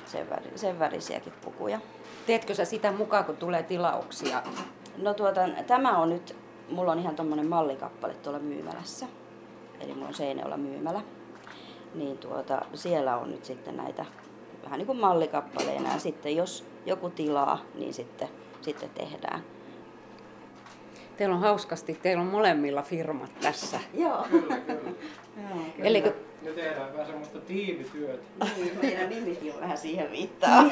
sen, 0.07 0.29
väri, 0.29 0.51
sen 0.55 0.79
värisiäkin 0.79 1.33
pukuja. 1.45 1.79
Teetkö 2.27 2.53
sä 2.53 2.65
sitä 2.65 2.91
mukaan, 2.91 3.25
kun 3.25 3.37
tulee 3.37 3.63
tilauksia? 3.63 4.43
No 4.97 5.13
tuota, 5.13 5.41
tämä 5.67 5.97
on 5.97 6.09
nyt, 6.09 6.35
mulla 6.69 6.91
on 6.91 6.99
ihan 6.99 7.15
tommonen 7.15 7.47
mallikappale 7.47 8.13
tuolla 8.13 8.39
myymälässä. 8.39 9.05
Eli 9.79 9.93
mulla 9.93 10.07
on 10.07 10.13
Seinäjoella 10.13 10.57
myymälä. 10.57 11.01
Niin 11.95 12.17
tuota, 12.17 12.61
siellä 12.73 13.17
on 13.17 13.31
nyt 13.31 13.45
sitten 13.45 13.77
näitä 13.77 14.05
vähän 14.63 14.77
niin 14.77 14.87
kuin 14.87 14.99
mallikappaleina. 14.99 15.93
Ja 15.93 15.99
sitten 15.99 16.35
jos 16.35 16.65
joku 16.85 17.09
tilaa, 17.09 17.61
niin 17.75 17.93
sitten, 17.93 18.27
sitten 18.61 18.89
tehdään. 18.89 19.43
Teillä 21.17 21.35
on 21.35 21.41
hauskasti, 21.41 21.93
teillä 21.93 22.21
on 22.21 22.27
molemmilla 22.27 22.81
firmat 22.81 23.39
tässä. 23.39 23.79
Joo. 23.93 24.27
Eli 25.79 26.03
Me 26.41 26.51
tehdään 26.51 26.93
vähän 26.93 27.05
semmoista 27.07 27.39
tiimityötä. 27.39 28.23
Niin, 28.57 28.79
meidän 28.81 29.09
nimikin 29.09 29.53
on 29.53 29.61
vähän 29.61 29.77
siihen 29.77 30.11
viittaa. 30.11 30.63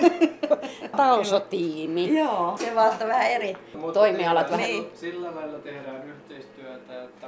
Talsotiimi. 0.97 2.17
Joo, 2.19 2.57
se 2.57 2.75
vaatii 2.75 3.07
vähän 3.07 3.27
eri. 3.31 3.57
Mutta 3.73 3.99
Toimialat 3.99 4.47
tehdään 4.47 4.61
vähän- 4.69 4.75
sillä- 4.83 4.95
Sillä 4.95 5.35
lailla 5.35 5.59
tehdään 5.59 6.07
yhteistyötä, 6.09 7.03
että 7.03 7.27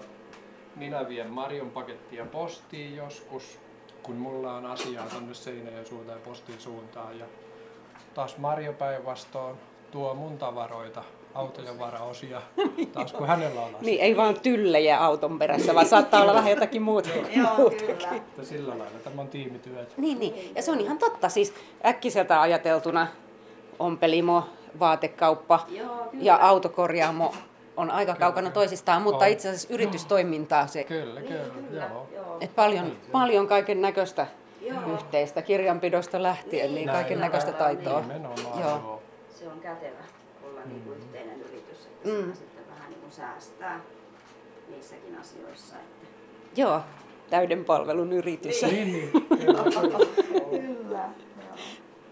minä 0.76 1.10
vien 1.10 1.30
Marion 1.30 1.70
pakettia 1.72 2.26
postiin 2.26 2.96
joskus, 2.96 3.60
kun 4.04 4.16
mulla 4.16 4.54
on 4.58 4.66
asiaa 4.66 5.06
tonne 5.14 5.34
Seinäjoen 5.34 5.86
suuntaan 5.86 6.18
ja 6.20 6.26
postin 6.26 6.60
suuntaan. 6.60 7.20
Ja 7.20 7.26
taas 8.14 8.38
Marjo 8.38 8.74
päinvastoin 8.74 9.56
tuo 9.92 10.14
mun 10.14 10.38
tavaroita, 10.38 11.04
autojen 11.38 11.80
varaosia, 11.80 12.42
taas 12.94 13.14
kun 13.14 13.28
hänellä 13.28 13.62
on 13.62 13.68
asia. 13.68 13.82
Niin, 13.82 14.02
ei 14.02 14.18
vaan 14.18 14.40
tyllejä 14.40 15.04
auton 15.04 15.40
perässä, 15.40 15.76
vaan 15.76 15.86
saattaa 15.86 16.22
olla 16.22 16.34
vähän 16.34 16.52
jotakin 16.52 16.82
muuta. 16.82 17.10
Joo, 17.36 17.70
kyllä. 17.70 18.16
Että 18.16 18.44
Sillä 18.44 18.70
lailla 18.70 19.00
tämä 19.04 19.22
on 19.22 19.28
tiimityötä. 19.28 19.94
Niin, 19.98 20.20
niin. 20.20 20.52
Ja 20.56 20.62
se 20.62 20.72
on 20.72 20.80
ihan 20.80 20.98
totta. 20.98 21.30
Siis 21.30 21.54
äkkiseltä 21.86 22.42
ajateltuna 22.42 23.08
ompelimo, 23.80 24.44
vaatekauppa 24.80 25.66
Joo, 25.70 26.08
kyllä. 26.12 26.24
ja 26.24 26.36
autokorjaamo 26.42 27.34
on 27.78 27.92
aika 27.92 28.16
kaukana 28.16 28.50
toisistaan, 28.50 29.02
mutta 29.02 29.26
On. 29.26 29.32
itse 29.32 29.50
asiassa 29.50 29.74
yritystoimintaa 29.74 30.68
se, 30.68 30.84
Kyllä, 30.84 31.22
kyllä, 31.22 31.90
joo. 32.14 32.38
että 32.42 32.56
paljon, 32.56 32.98
paljon 33.12 33.48
kaiken 33.48 33.82
näköistä 33.82 34.28
yhteistä 34.94 35.42
kirjanpidosta 35.42 36.24
lähtien, 36.24 36.76
niin 36.76 36.90
kaiken 36.90 37.20
näköistä 37.20 37.52
taitoa. 37.52 38.02
Nimenomaan, 38.02 38.60
Joo. 38.62 39.02
Se 39.30 39.48
on 39.48 39.60
kätevä 39.60 40.04
olla 40.44 40.62
niin 40.66 40.82
kuin 40.82 40.98
mm. 42.08 42.34
sitten 42.34 42.64
vähän 42.70 42.90
niin 42.90 43.00
kuin 43.02 43.12
säästää 43.12 43.80
niissäkin 44.70 45.20
asioissa. 45.20 45.76
Että... 45.76 46.08
Joo, 46.56 46.82
täyden 47.30 47.66
palvelun 47.66 48.14
yritys. 48.14 48.62
Niin, 48.62 48.94
niin. 48.94 49.12
Kyllä, 49.40 49.64
kyllä. 49.64 50.00
Kyllä. 50.62 51.10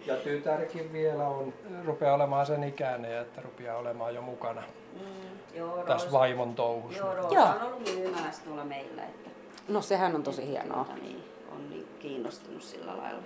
Ja 0.06 0.16
tytärkin 0.16 0.94
vielä 0.94 1.28
on, 1.28 1.54
rupeaa 1.86 2.16
olemaan 2.16 2.46
sen 2.46 2.64
ikäinen, 2.64 3.22
että 3.22 3.42
rupeaa 3.42 3.78
olemaan 3.78 4.16
jo 4.16 4.22
mukana 4.22 4.64
Mm, 4.96 5.58
joo, 5.58 5.84
tässä 5.84 6.12
vaimon 6.12 6.56
touhussa. 6.56 7.00
Joo, 7.00 7.16
Roosa 7.16 7.36
Joo. 7.36 7.46
on 7.46 7.62
ollut 7.62 7.96
myymälässä 7.96 8.44
tuolla 8.44 8.64
meillä, 8.66 9.04
että 9.04 9.30
No 9.68 9.82
sehän 9.82 10.16
on 10.16 10.24
tosi 10.24 10.48
hienoa. 10.48 10.84
tuota, 10.84 11.02
niin, 11.02 11.24
on 11.52 11.70
niin 11.70 11.88
kiinnostunut 12.00 12.62
sillä 12.64 12.98
lailla. 12.98 13.24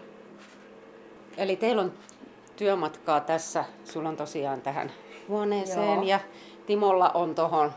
Eli 1.37 1.55
teillä 1.55 1.81
on 1.81 1.93
työmatkaa 2.55 3.19
tässä. 3.19 3.65
Sulla 3.85 4.09
on 4.09 4.17
tosiaan 4.17 4.61
tähän 4.61 4.91
huoneeseen 5.27 5.93
Joo. 5.93 6.03
ja 6.03 6.19
Timolla 6.69 7.09
on 7.13 7.35
tuohon 7.35 7.71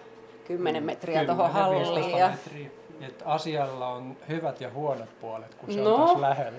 10 0.45 0.83
metriä 0.85 1.25
tuohon 1.25 1.51
10-15 1.51 1.53
halliin. 1.53 2.19
Ja... 2.19 2.29
metriä. 2.31 2.71
Et 3.01 3.23
asialla 3.25 3.89
on 3.89 4.17
hyvät 4.29 4.61
ja 4.61 4.71
huonot 4.71 5.21
puolet, 5.21 5.55
kun 5.55 5.73
se 5.75 5.81
No. 5.81 5.95
on 5.95 6.01
tässä 6.01 6.21
lähellä. 6.21 6.59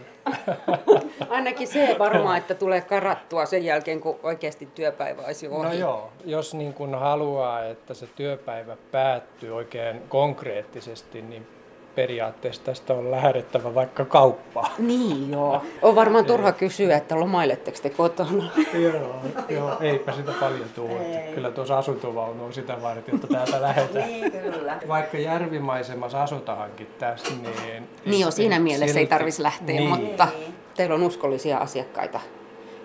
Ainakin 1.30 1.68
se 1.68 1.96
varmaan, 2.00 2.38
että 2.38 2.56
tulee 2.56 2.82
karattua 2.82 3.46
sen 3.46 3.66
jälkeen, 3.66 4.02
kun 4.02 4.20
oikeasti 4.24 4.70
työpäivä 4.76 5.22
olisi 5.26 5.48
ohi. 5.48 5.68
No 5.68 5.74
joo, 5.74 6.10
jos 6.26 6.54
niin 6.54 6.74
kun 6.74 6.96
haluaa, 6.96 7.64
että 7.66 7.94
se 7.94 8.08
työpäivä 8.16 8.78
päättyy 8.92 9.56
oikein 9.56 10.02
konkreettisesti, 10.10 11.22
niin 11.22 11.48
periaatteessa 11.96 12.64
tästä 12.64 12.94
on 12.94 13.12
lähdettävä 13.12 13.76
vaikka 13.76 14.06
kauppaan. 14.06 14.72
Niin 14.78 15.32
joo. 15.32 15.62
On 15.82 15.96
varmaan 15.96 16.26
turha 16.26 16.52
kysyä, 16.52 16.98
että 16.98 17.20
lomailetteko 17.20 17.78
te 17.84 17.90
kotona. 17.90 18.52
joo, 18.74 19.16
joo, 19.50 19.78
eipä 19.82 20.12
sitä 20.12 20.32
paljon 20.40 20.70
tule. 20.76 21.24
Kyllä 21.36 21.52
tuossa 21.52 21.78
asuntovaunu 21.78 22.46
on 22.46 22.54
sitä 22.54 22.82
varten, 22.82 23.16
että 23.16 23.28
täältä 23.28 23.62
lähdetään. 23.62 24.08
Niin, 24.08 24.32
kyllä. 24.32 24.80
Vaikka 24.88 25.18
järvimaisemassa 25.18 26.24
asutaankin 26.24 26.88
tässä, 27.00 27.34
niin... 27.42 27.90
Niin 28.06 28.22
jo, 28.22 28.32
siinä 28.32 28.60
mielessä 28.60 29.00
ei 29.00 29.06
silti- 29.06 29.10
tarvitsisi 29.10 29.44
lähteä, 29.44 29.76
niin. 29.76 29.90
mutta 29.90 30.28
teillä 30.76 30.96
on 30.96 31.04
uskollisia 31.04 31.58
asiakkaita. 31.58 32.20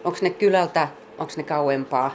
Onko 0.04 0.18
ne 0.22 0.30
kylältä, 0.30 0.88
onko 1.18 1.32
ne 1.36 1.42
kauempaa? 1.42 2.10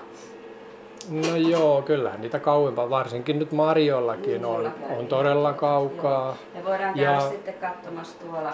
No 1.09 1.35
joo, 1.35 1.81
kyllähän 1.81 2.21
niitä 2.21 2.39
kauempaa, 2.39 2.89
varsinkin 2.89 3.39
nyt 3.39 3.51
Marjollakin 3.51 4.45
on, 4.45 4.61
Mulla 4.61 4.71
on 4.99 5.07
todella 5.07 5.53
kaukaa. 5.53 6.35
Me 6.53 6.65
voidaan 6.65 6.93
käydä 6.93 7.11
Ja- 7.11 7.19
sitten 7.21 7.53
katsomassa 7.53 8.19
tuolla. 8.19 8.53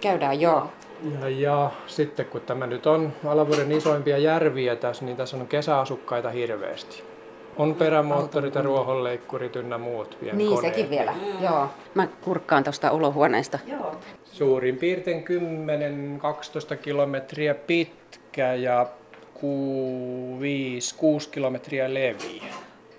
Käydään 0.00 0.40
joo. 0.40 0.66
Ja, 1.22 1.28
ja 1.28 1.70
sitten 1.86 2.26
kun 2.26 2.40
tämä 2.40 2.66
nyt 2.66 2.86
on 2.86 3.12
Alavuuden 3.26 3.72
isoimpia 3.72 4.18
järviä 4.18 4.76
tässä, 4.76 5.04
niin 5.04 5.16
tässä 5.16 5.36
on 5.36 5.46
kesäasukkaita 5.48 6.30
hirveästi. 6.30 7.02
On 7.58 7.74
perämoottorit 7.74 8.54
ja 8.54 8.62
ruohonleikkurit 8.62 9.56
ynnä 9.56 9.78
muut 9.78 10.18
vielä 10.22 10.36
Niin, 10.36 10.54
koneet. 10.54 10.74
sekin 10.74 10.90
vielä. 10.90 11.14
Joo. 11.40 11.66
Mä 11.94 12.06
kurkkaan 12.24 12.64
tuosta 12.64 12.90
olohuoneesta. 12.90 13.58
Joo. 13.66 13.96
Suurin 14.24 14.76
piirtein 14.76 15.24
10-12 15.24 16.76
kilometriä 16.76 17.54
pitkä 17.54 18.54
ja 18.54 18.86
5-6 19.40 21.28
kilometriä 21.30 21.94
leviä. 21.94 22.42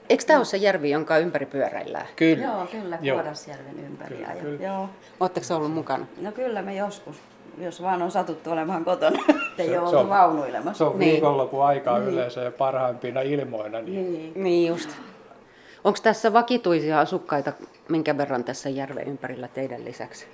Eikö 0.10 0.24
tämä 0.28 0.40
ole 0.40 0.46
se 0.46 0.58
järvi, 0.58 0.90
jonka 0.90 1.18
ympäri 1.18 1.46
pyöräillään? 1.46 2.08
Kyllä. 2.16 2.44
Joo, 2.46 2.66
kyllä, 2.72 2.98
Joo. 3.02 3.18
Kuodasjärven 3.22 3.80
ympäri. 3.86 4.16
Kyllä, 4.16 4.28
kyllä. 4.42 4.64
Joo. 4.68 4.90
Oletteko 5.20 5.46
ollut 5.56 5.72
mukana? 5.74 6.06
No 6.22 6.32
kyllä 6.32 6.62
me 6.62 6.76
joskus, 6.76 7.16
jos 7.58 7.82
vaan 7.82 8.02
on 8.02 8.12
satuttu 8.12 8.52
olemaan 8.52 8.86
kotona, 8.86 9.20
ei 9.58 9.68
Se- 9.68 9.80
ole 9.80 9.98
on- 9.98 10.10
vaunuilemassa. 10.10 10.78
Se 10.78 10.84
on 10.84 11.00
Niin. 11.00 11.12
viikonlopun 11.12 11.66
aikaa 11.66 11.98
yleensä 11.98 12.42
ja 12.42 12.52
parhaimpina 12.52 13.22
ilmoina. 13.22 13.80
Niin. 13.82 14.14
Niin. 14.14 14.32
Niin 14.44 14.68
just. 14.68 14.90
Onko 15.84 16.00
tässä 16.04 16.34
vakituisia 16.34 17.00
asukkaita, 17.00 17.54
minkä 17.90 18.18
verran 18.18 18.44
tässä 18.44 18.70
järven 18.70 19.08
ympärillä 19.08 19.48
teidän 19.48 19.86
lisäksi? 19.86 20.26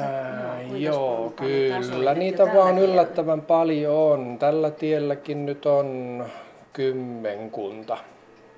Ää, 0.00 0.56
kuinkas 0.58 0.80
joo, 0.82 1.32
kyllä. 1.36 2.14
Niitä 2.14 2.44
vaan 2.54 2.74
tiellä? 2.74 2.92
yllättävän 2.92 3.40
paljon 3.42 3.94
on. 3.94 4.38
Tällä 4.38 4.70
tielläkin 4.70 5.46
nyt 5.46 5.66
on 5.66 6.24
kymmenkunta 6.72 7.98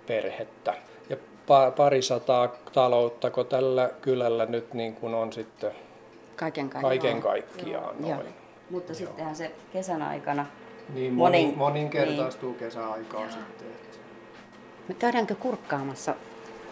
perhettä 0.07 0.75
ja 1.11 1.17
pa- 1.17 1.73
parisataa 1.77 2.49
taloutta, 2.73 3.31
kun 3.31 3.47
tällä 3.47 3.91
kylällä 4.01 4.47
nyt 4.47 4.75
niin 4.75 4.95
kuin 4.95 5.15
on 5.15 5.33
sitten 5.33 5.71
Kaiken 6.37 6.71
kaikkiaan. 6.71 6.83
kaiken 6.99 7.23
kaikkiaan 7.23 7.95
Joo. 8.01 8.15
noin. 8.17 8.35
Mutta 8.71 8.95
sittenhän 8.95 9.37
se 9.37 9.51
kesän 9.73 10.03
aikana, 10.03 10.47
Niin 10.95 11.13
Monin- 11.13 11.17
monin, 11.17 11.59
moninkertaistuu 11.59 12.55
kesäaikaa 12.55 13.31
sitten. 13.31 13.67
että- 13.69 13.99
Me 14.89 14.95
käydäänkö 14.95 15.35
kurkkaamassa? 15.35 16.15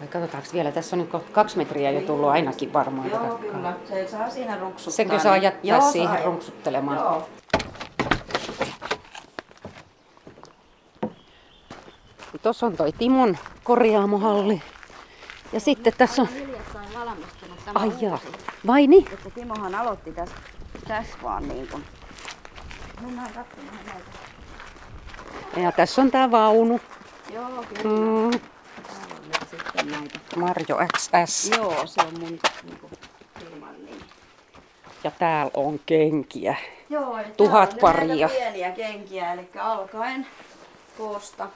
Katsotaanko 0.07 0.49
vielä? 0.53 0.73
Tässä 0.73 0.97
on 0.97 1.01
nyt 1.01 1.23
kaksi 1.33 1.57
metriä 1.57 1.91
jo 1.91 2.01
tullut 2.01 2.29
ainakin 2.29 2.73
varmaan. 2.73 3.11
joo 3.11 3.19
tätä. 3.21 3.53
kyllä, 3.53 3.77
se 3.89 4.09
saa 4.09 4.31
siinä 4.31 4.59
ruksuttaa. 4.59 4.97
Senkö 4.97 5.19
saa 5.19 5.33
niin- 5.35 5.43
jättää 5.43 5.61
Joo, 5.79 5.91
siihen 5.93 6.17
saa. 6.17 6.25
runksuttelemaan? 6.25 6.99
Joo. 6.99 7.29
Tuossa 12.43 12.67
on 12.67 12.77
toi 12.77 12.93
Timon 12.93 13.39
korjaamohalli. 13.65 14.63
Ja 15.53 15.61
sitten 15.61 15.93
tässä 15.99 16.23
on... 16.23 16.29
Ai 17.75 17.93
jaa. 18.01 18.19
Vai 18.67 18.87
niin? 18.87 19.07
Että 19.13 19.31
Timohan 19.31 19.75
aloitti 19.75 20.13
tässä, 20.13 20.35
tässä 20.89 21.17
vaan 21.23 21.49
niin 21.49 21.69
kuin. 21.69 21.85
Mennään 23.01 23.33
katsomaan 23.33 23.79
näitä. 23.87 24.11
Ja 25.57 25.73
tässä 25.73 26.03
on 26.03 26.11
tää 26.11 26.31
vaunu. 26.31 26.81
Joo, 27.35 27.65
kyllä. 27.83 28.31
Mm, 28.31 28.41
näitä. 29.91 30.21
Marjo 30.37 30.77
XS. 30.97 31.51
Joo, 31.57 31.87
se 31.87 32.01
on 32.01 32.21
mun 32.21 32.39
niin 32.65 32.79
kuin, 32.81 32.93
firman 33.39 33.85
nimi. 33.85 34.05
Ja 35.05 35.11
täällä 35.11 35.51
on 35.55 35.81
kenkiä. 35.87 36.57
Joo, 36.91 37.19
eli 37.19 37.29
Tuhat 37.37 37.73
on 37.73 37.79
paria. 37.81 38.29
pieniä 38.29 38.71
kenkiä, 38.71 39.33
eli 39.33 39.49
alkaen 39.59 40.27
koosta 40.99 41.49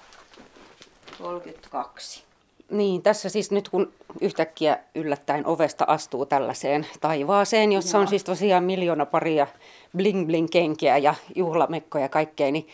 32. 1.19 2.25
Niin, 2.71 3.03
tässä 3.03 3.29
siis 3.29 3.51
nyt 3.51 3.69
kun 3.69 3.93
yhtäkkiä 4.21 4.79
yllättäen 4.95 5.47
ovesta 5.47 5.85
astuu 5.89 6.27
tällaiseen 6.27 6.87
taivaaseen, 7.01 7.73
jossa 7.73 7.99
on 7.99 8.03
Joo. 8.05 8.11
siis 8.11 8.25
tosiaan 8.25 8.65
miljoona 8.65 9.07
paria 9.07 9.47
bling 9.97 10.27
bling 10.27 10.49
kenkiä 10.51 10.99
ja 10.99 11.15
juhlamekkoja 11.35 12.05
ja 12.05 12.09
kaikkea, 12.09 12.53
niin 12.53 12.69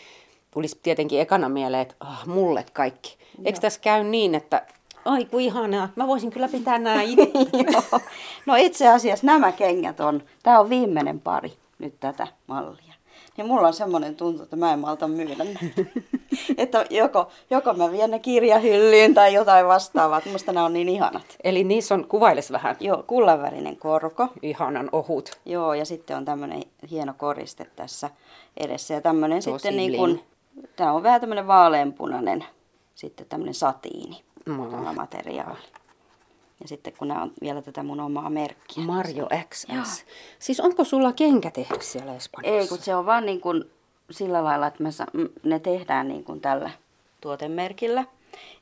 tulisi 0.51 0.79
tietenkin 0.83 1.21
ekana 1.21 1.49
mieleen, 1.49 1.81
että 1.81 1.95
ah, 1.99 2.27
mulle 2.27 2.65
kaikki. 2.73 3.17
Eikö 3.45 3.59
tässä 3.59 3.79
käy 3.79 4.03
niin, 4.03 4.35
että 4.35 4.65
ai 5.05 5.25
kun 5.25 5.41
ihanaa, 5.41 5.89
mä 5.95 6.07
voisin 6.07 6.31
kyllä 6.31 6.47
pitää 6.47 6.77
nämä 6.77 7.01
itse. 7.11 7.31
No 8.45 8.55
itse 8.55 8.87
asiassa 8.87 9.25
nämä 9.25 9.51
kengät 9.51 9.99
on, 9.99 10.23
tämä 10.43 10.59
on 10.59 10.69
viimeinen 10.69 11.19
pari 11.19 11.53
nyt 11.79 11.99
tätä 11.99 12.27
mallia. 12.47 12.93
Niin 13.37 13.47
mulla 13.47 13.67
on 13.67 13.73
semmoinen 13.73 14.15
tuntu, 14.15 14.43
että 14.43 14.55
mä 14.55 14.73
en 14.73 14.79
malta 14.79 15.07
myydä 15.07 15.43
näitä. 15.43 15.59
että 16.57 16.85
joko, 16.89 17.31
joko 17.49 17.73
mä 17.73 17.91
vien 17.91 18.11
ne 18.11 18.19
kirjahyllyyn 18.19 19.13
tai 19.13 19.33
jotain 19.33 19.67
vastaavaa, 19.67 20.21
musta 20.31 20.53
nämä 20.53 20.65
on 20.65 20.73
niin 20.73 20.89
ihanat. 20.89 21.25
Eli 21.43 21.63
niissä 21.63 21.95
on, 21.95 22.07
kuvailes 22.07 22.51
vähän, 22.51 22.75
Joo, 22.79 23.03
kullanvärinen 23.07 23.77
korko. 23.77 24.27
ihanan 24.41 24.89
ohut. 24.91 25.39
Joo, 25.45 25.73
ja 25.73 25.85
sitten 25.85 26.17
on 26.17 26.25
tämmöinen 26.25 26.63
hieno 26.91 27.13
koriste 27.17 27.65
tässä 27.75 28.09
edessä. 28.57 28.93
Ja 28.93 29.01
tämmöinen 29.01 29.37
Tosi 29.43 29.51
sitten 29.51 29.77
niin 29.77 29.95
kuin, 29.95 30.23
tämä 30.75 30.93
on 30.93 31.03
vähän 31.03 31.21
tämmöinen 31.21 31.47
vaaleanpunainen, 31.47 32.45
sitten 32.95 33.25
tämmöinen 33.29 33.53
satiini, 33.53 34.23
Tämä 34.57 34.93
materiaali. 34.93 35.59
Ja 36.61 36.67
sitten 36.67 36.93
kun 36.99 37.07
nämä 37.07 37.23
on 37.23 37.31
vielä 37.41 37.61
tätä 37.61 37.83
mun 37.83 37.99
omaa 37.99 38.29
merkkiä. 38.29 38.83
Marjo 38.83 39.27
XS. 39.49 40.05
Siis 40.39 40.59
onko 40.59 40.83
sulla 40.83 41.13
kenkä 41.13 41.51
tehty 41.51 41.77
siellä 41.79 42.15
Espanjassa? 42.15 42.57
Ei, 42.59 42.67
kun 42.67 42.77
se 42.77 42.95
on 42.95 43.05
vaan 43.05 43.25
niin 43.25 43.41
kuin 43.41 43.63
sillä 44.11 44.43
lailla, 44.43 44.67
että 44.67 44.83
mä 44.83 44.91
sa- 44.91 45.05
ne 45.43 45.59
tehdään 45.59 46.07
niin 46.07 46.23
kuin 46.23 46.41
tällä 46.41 46.69
tuotemerkillä. 47.21 48.05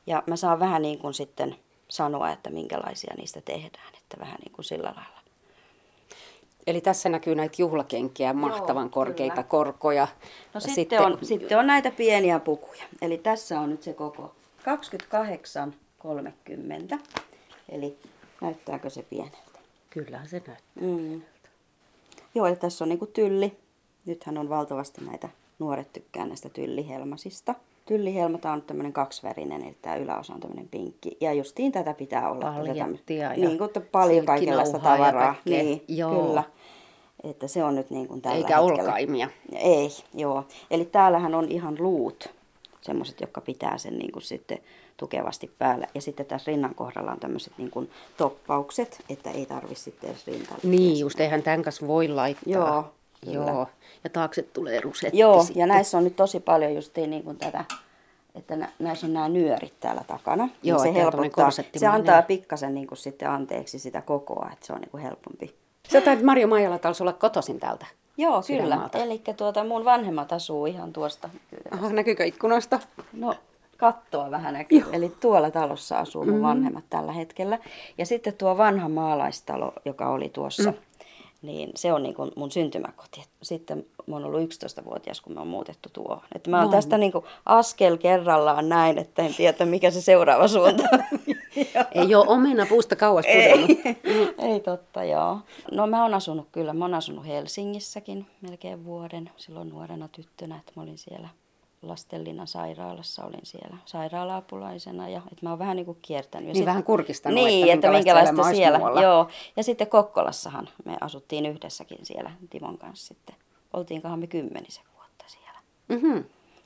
Ja 0.06 0.22
mä 0.26 0.36
saan 0.36 0.60
vähän 0.60 0.82
niin 0.82 0.98
kuin 0.98 1.14
sitten 1.14 1.56
sanoa, 1.88 2.30
että 2.30 2.50
minkälaisia 2.50 3.14
niistä 3.16 3.40
tehdään. 3.40 3.94
Että 3.98 4.16
vähän 4.20 4.38
niin 4.44 4.52
kuin 4.52 4.64
sillä 4.64 4.92
lailla. 4.96 5.18
Eli 6.66 6.80
tässä 6.80 7.08
näkyy 7.08 7.34
näitä 7.34 7.54
juhlakenkiä, 7.58 8.32
mahtavan 8.32 8.84
Joo, 8.84 8.90
korkeita 8.90 9.34
kyllä. 9.34 9.48
korkoja. 9.48 10.08
No 10.54 10.60
sitten, 10.60 10.74
sitten, 10.74 11.00
on, 11.00 11.18
sitten 11.22 11.58
on 11.58 11.66
näitä 11.66 11.90
pieniä 11.90 12.38
pukuja. 12.40 12.82
Eli 13.02 13.18
tässä 13.18 13.60
on 13.60 13.70
nyt 13.70 13.82
se 13.82 13.92
koko 13.92 14.34
28,30. 14.62 16.98
Eli 17.68 17.98
näyttääkö 18.40 18.90
se 18.90 19.02
pieneltä? 19.02 19.38
Kyllähän 19.90 20.28
se 20.28 20.42
näyttää. 20.46 20.56
Mm. 20.80 21.22
Joo, 22.34 22.46
ja 22.46 22.56
tässä 22.56 22.84
on 22.84 22.88
niinku 22.88 23.06
tylli. 23.06 23.56
Nythän 24.06 24.38
on 24.38 24.48
valtavasti 24.48 25.04
näitä, 25.04 25.28
nuoret 25.58 25.92
tykkää 25.92 26.26
näistä 26.26 26.48
tyllihelmasista. 26.48 27.54
Tyllihelma, 27.86 28.38
tämä 28.38 28.54
on 28.54 28.62
tämmöinen 28.62 28.92
kaksivärinen, 28.92 29.64
eli 29.64 29.76
tämä 29.82 29.96
yläosa 29.96 30.34
on 30.34 30.40
tämmöinen 30.40 30.68
pinkki. 30.68 31.16
Ja 31.20 31.32
justiin 31.32 31.72
tätä 31.72 31.94
pitää 31.94 32.30
olla. 32.30 32.52
Paljettia 32.52 33.34
ja 33.34 33.48
Niin, 33.48 33.58
kun 33.58 33.70
paljon 33.92 34.26
kaikenlaista 34.26 34.78
tavaraa. 34.78 35.34
Niin, 35.44 35.84
Joo. 35.88 36.26
kyllä. 36.26 36.44
Että 37.24 37.48
se 37.48 37.64
on 37.64 37.74
nyt 37.74 37.90
niin 37.90 38.08
kuin 38.08 38.22
tällä 38.22 38.36
Eikä 38.36 38.56
hetkellä. 38.60 38.80
olkaimia. 38.82 39.28
Ei, 39.52 39.88
joo. 40.14 40.44
Eli 40.70 40.84
täällähän 40.84 41.34
on 41.34 41.48
ihan 41.48 41.76
luut, 41.78 42.30
semmoiset, 42.88 43.20
jotka 43.20 43.40
pitää 43.40 43.78
sen 43.78 43.98
niin 43.98 44.12
kuin 44.12 44.22
sitten 44.22 44.58
tukevasti 44.96 45.50
päällä. 45.58 45.86
Ja 45.94 46.00
sitten 46.00 46.26
tässä 46.26 46.50
rinnan 46.50 46.74
kohdalla 46.74 47.12
on 47.12 47.20
tämmöiset 47.20 47.52
niin 47.58 47.70
kuin 47.70 47.90
toppaukset, 48.16 49.04
että 49.10 49.30
ei 49.30 49.46
tarvitse 49.46 49.84
sitten 49.84 50.10
edes 50.10 50.26
rintalle. 50.26 50.60
Niin, 50.62 50.98
just 50.98 51.20
eihän 51.20 51.42
tämän 51.42 51.62
kanssa 51.62 51.86
voi 51.86 52.08
laittaa. 52.08 52.52
Joo, 52.52 52.84
kyllä. 53.24 53.50
Joo. 53.50 53.66
Ja 54.04 54.10
taakse 54.10 54.42
tulee 54.42 54.80
rusetti 54.80 55.18
Joo, 55.18 55.42
sitten. 55.44 55.60
ja 55.60 55.66
näissä 55.66 55.98
on 55.98 56.04
nyt 56.04 56.16
tosi 56.16 56.40
paljon 56.40 56.74
justiin 56.74 57.10
niin 57.10 57.22
kuin 57.22 57.36
tätä, 57.36 57.64
että 58.34 58.56
nä- 58.56 58.72
näissä 58.78 59.06
on 59.06 59.12
nämä 59.12 59.28
nyörit 59.28 59.80
täällä 59.80 60.04
takana. 60.06 60.44
Niin 60.44 60.54
Joo, 60.62 60.78
se 60.78 60.88
on 60.88 60.94
tommonen 60.94 61.20
helpottaa, 61.22 61.50
se 61.76 61.86
antaa 61.86 62.22
pikkasen 62.22 62.74
niin 62.74 62.86
kuin 62.86 62.98
sitten 62.98 63.30
anteeksi 63.30 63.78
sitä 63.78 64.00
kokoa, 64.02 64.50
että 64.52 64.66
se 64.66 64.72
on 64.72 64.80
niin 64.80 64.90
kuin 64.90 65.02
helpompi. 65.02 65.54
Sä 65.92 66.00
taidat 66.00 66.24
Marjo 66.24 66.46
Maijala 66.46 66.78
taisi 66.78 67.02
olla 67.02 67.12
kotoisin 67.12 67.60
täältä. 67.60 67.86
Joo, 68.18 68.42
kyllä. 68.46 68.88
Eli 68.94 69.22
tuota, 69.36 69.64
mun 69.64 69.84
vanhemmat 69.84 70.32
asuu 70.32 70.66
ihan 70.66 70.92
tuosta. 70.92 71.30
Aha, 71.70 71.92
näkyykö 71.92 72.24
ikkunasta? 72.24 72.80
No, 73.12 73.34
kattoa 73.76 74.30
vähän 74.30 74.54
näkyy. 74.54 74.84
Eli 74.92 75.12
tuolla 75.20 75.50
talossa 75.50 75.98
asuu 75.98 76.24
mun 76.24 76.42
vanhemmat 76.42 76.84
tällä 76.90 77.12
hetkellä. 77.12 77.58
Ja 77.98 78.06
sitten 78.06 78.32
tuo 78.32 78.56
vanha 78.56 78.88
maalaistalo, 78.88 79.72
joka 79.84 80.08
oli 80.08 80.28
tuossa, 80.28 80.70
mm. 80.70 80.76
Niin 81.42 81.70
se 81.76 81.92
on 81.92 82.02
niin 82.02 82.14
kuin 82.14 82.30
mun 82.36 82.50
syntymäkoti. 82.50 83.24
Sitten 83.42 83.86
mä 84.06 84.14
oon 84.16 84.24
ollut 84.24 84.40
11-vuotias, 84.40 85.20
kun 85.20 85.34
me 85.34 85.40
on 85.40 85.46
muutettu 85.46 85.88
tuohon. 85.92 86.20
Että 86.34 86.50
mä 86.50 86.56
oon 86.56 86.66
No. 86.66 86.70
tästä 86.72 86.98
niin 86.98 87.12
kuin 87.12 87.24
askel 87.46 87.96
kerrallaan 87.96 88.68
näin, 88.68 88.98
että 88.98 89.22
en 89.22 89.34
tiedä, 89.34 89.66
mikä 89.66 89.90
se 89.90 90.00
seuraava 90.00 90.48
suunta 90.58 90.82
on. 90.92 91.00
Ei 91.94 92.14
ole 92.14 92.24
omena 92.28 92.66
puusta 92.68 92.96
kauas 92.96 93.24
pudonnut. 93.26 93.70
ei, 94.04 94.34
ei 94.52 94.60
totta, 94.60 95.04
joo. 95.04 95.38
No 95.72 95.86
mä 95.86 96.02
oon 96.02 96.14
asunut 96.14 96.46
kyllä, 96.52 96.72
mä 96.72 96.84
oon 96.84 96.94
asunut 96.94 97.26
Helsingissäkin 97.26 98.26
melkein 98.40 98.84
vuoden, 98.84 99.30
silloin 99.36 99.68
nuorena 99.68 100.08
tyttönä, 100.08 100.56
että 100.56 100.72
mä 100.76 100.82
olin 100.82 100.98
siellä 100.98 101.28
Lastenlinnan 101.82 102.46
sairaalassa, 102.46 103.24
olin 103.24 103.40
siellä 103.46 103.76
sairaala-apulaisena 103.84 105.08
ja 105.08 105.22
että 105.32 105.46
mä 105.46 105.50
oon 105.50 105.58
vähän 105.58 105.76
niin 105.76 105.86
kuin 105.86 105.98
kiertänyt. 106.02 106.48
Ja 106.48 106.52
Niin 106.54 106.66
vähän 106.66 106.84
kurkistanut, 106.84 107.34
Niin, 107.34 107.62
että 107.64 107.74
että, 107.74 107.90
minkälaista 107.98 108.32
minkälaista 108.32 108.56
siellä, 108.56 108.78
muualla. 108.78 109.02
joo. 109.02 109.28
Ja 109.56 109.62
sitten 109.62 109.86
Kokkolassahan 109.88 110.68
me 110.84 110.96
asuttiin 111.00 111.46
yhdessäkin 111.46 111.98
siellä 112.02 112.30
Timon 112.50 112.78
kanssa 112.78 113.06
sitten. 113.06 113.36
Oltiinkohan 113.72 114.18
me 114.18 114.26
kymmenisen 114.26 114.84
vuotta 114.96 115.24
siellä. 115.26 115.58
Mm-hmm. 115.88 116.24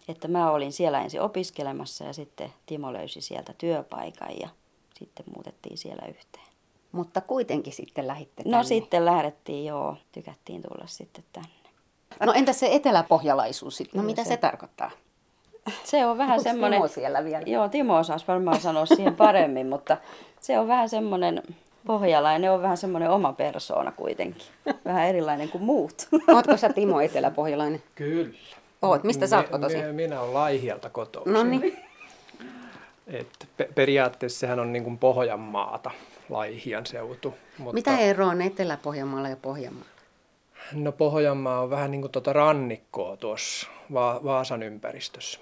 Että 0.08 0.28
mä 0.28 0.50
olin 0.50 0.72
siellä 0.72 1.00
ensin 1.02 1.20
opiskelemassa 1.20 2.04
ja 2.04 2.12
sitten 2.12 2.52
Timo 2.66 2.92
löysi 2.92 3.20
sieltä 3.20 3.52
työpaikan 3.58 4.28
ja 4.40 4.48
sitten 4.98 5.26
muutettiin 5.34 5.78
siellä 5.78 6.06
yhteen. 6.08 6.46
Mutta 6.92 7.20
kuitenkin 7.20 7.72
sitten 7.72 8.06
lähitte 8.06 8.42
No 8.46 8.50
tänne. 8.50 8.64
sitten 8.64 9.04
lähdettiin, 9.04 9.64
joo, 9.66 9.96
tykättiin 10.12 10.62
tulla 10.62 10.86
sitten 10.86 11.24
tänne. 11.32 11.61
No 12.20 12.32
entäs 12.32 12.60
se 12.60 12.68
eteläpohjalaisuus 12.72 13.76
sitten? 13.76 13.98
No 13.98 14.02
Kyllä 14.02 14.10
mitä 14.12 14.24
se, 14.24 14.28
se- 14.28 14.36
tarkoittaa? 14.36 14.90
se 15.84 16.06
on 16.06 16.18
vähän 16.18 16.32
Onks 16.32 16.42
semmoinen... 16.42 16.78
Timo 16.78 16.88
siellä 16.88 17.24
vielä? 17.24 17.42
Joo, 17.46 17.68
Timo 17.68 17.96
osaisi 17.96 18.24
varmaan 18.28 18.60
sanoa 18.60 18.86
siihen 18.86 19.16
paremmin, 19.16 19.66
mutta 19.66 19.96
se 20.40 20.58
on 20.58 20.68
vähän 20.68 20.88
semmoinen 20.88 21.42
pohjalainen, 21.86 22.52
on 22.52 22.62
vähän 22.62 22.76
semmoinen 22.76 23.10
oma 23.10 23.32
persoona 23.32 23.92
kuitenkin. 23.92 24.42
Vähän 24.84 25.06
erilainen 25.06 25.48
kuin 25.48 25.64
muut. 25.64 26.08
Ootko 26.34 26.56
sä 26.56 26.72
Timo 26.72 27.00
eteläpohjalainen? 27.00 27.82
Kyllä. 27.94 28.34
Oot. 28.82 29.04
Mistä 29.04 29.26
sä 29.26 29.36
oot 29.36 29.46
Mi- 29.46 29.50
kotoisin? 29.52 29.84
mi- 29.86 29.92
Minä 29.92 30.20
olen 30.20 30.34
Laihialta 30.34 30.90
kotoisin. 30.90 31.32
No 31.32 31.42
niin. 31.42 31.78
Et 33.06 33.28
pe- 33.56 33.68
periaatteessa 33.74 34.38
sehän 34.40 34.60
on 34.60 34.72
niin 34.72 34.84
kuin 34.84 34.98
Pohjanmaata, 34.98 35.90
Laihian 36.30 36.86
seutu. 36.86 37.34
Mutta, 37.58 37.74
Mitä 37.74 37.98
eroa 37.98 38.30
on 38.30 38.42
Etelä-Pohjanmaalla 38.42 39.28
ja 39.28 39.36
Pohjanmaalla? 39.36 39.88
No 40.74 40.92
Pohjanmaa 40.92 41.60
on 41.60 41.70
vähän 41.70 41.90
niin 41.90 42.00
kuin 42.00 42.12
tuota 42.12 42.32
rannikkoa 42.32 43.16
tuossa 43.16 43.68
Va- 43.92 44.20
Vaasan 44.24 44.62
ympäristössä. 44.62 45.40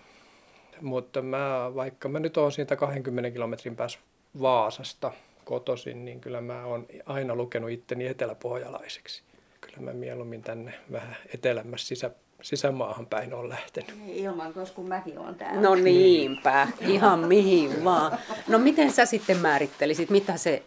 Mutta 0.81 1.23
mä, 1.23 1.71
vaikka 1.75 2.09
mä 2.09 2.19
nyt 2.19 2.37
oon 2.37 2.53
siitä 2.53 2.77
20 2.77 3.31
kilometrin 3.31 3.77
päässä 3.77 3.99
Vaasasta 4.41 5.13
kotoisin, 5.45 6.05
niin 6.05 6.21
kyllä 6.21 6.41
mä 6.41 6.65
oon 6.65 6.87
aina 7.07 7.35
lukenut 7.35 7.71
itteni 7.71 8.07
eteläpohjalaiseksi. 8.07 9.23
Kyllä 9.61 9.79
mä 9.81 9.93
mieluummin 9.93 10.43
tänne 10.43 10.75
vähän 10.93 11.17
etelämmässä 11.35 11.87
sisä, 11.89 12.11
sisämaahan 12.43 13.07
päin 13.07 13.35
on 13.35 13.49
lähtenyt. 13.49 13.95
Ilman, 14.07 14.55
koska 14.55 14.75
kun 14.75 14.89
mäkin 14.89 15.19
olen 15.19 15.35
täällä. 15.35 15.61
No 15.61 15.75
niinpä, 15.75 16.69
ihan 16.81 17.19
mihin 17.19 17.85
vaan. 17.85 18.19
No 18.49 18.59
miten 18.59 18.93
sä 18.93 19.07
sitten 19.07 19.37
määrittelisit, 19.37 20.11
mitä 20.11 20.37
se 20.37 20.63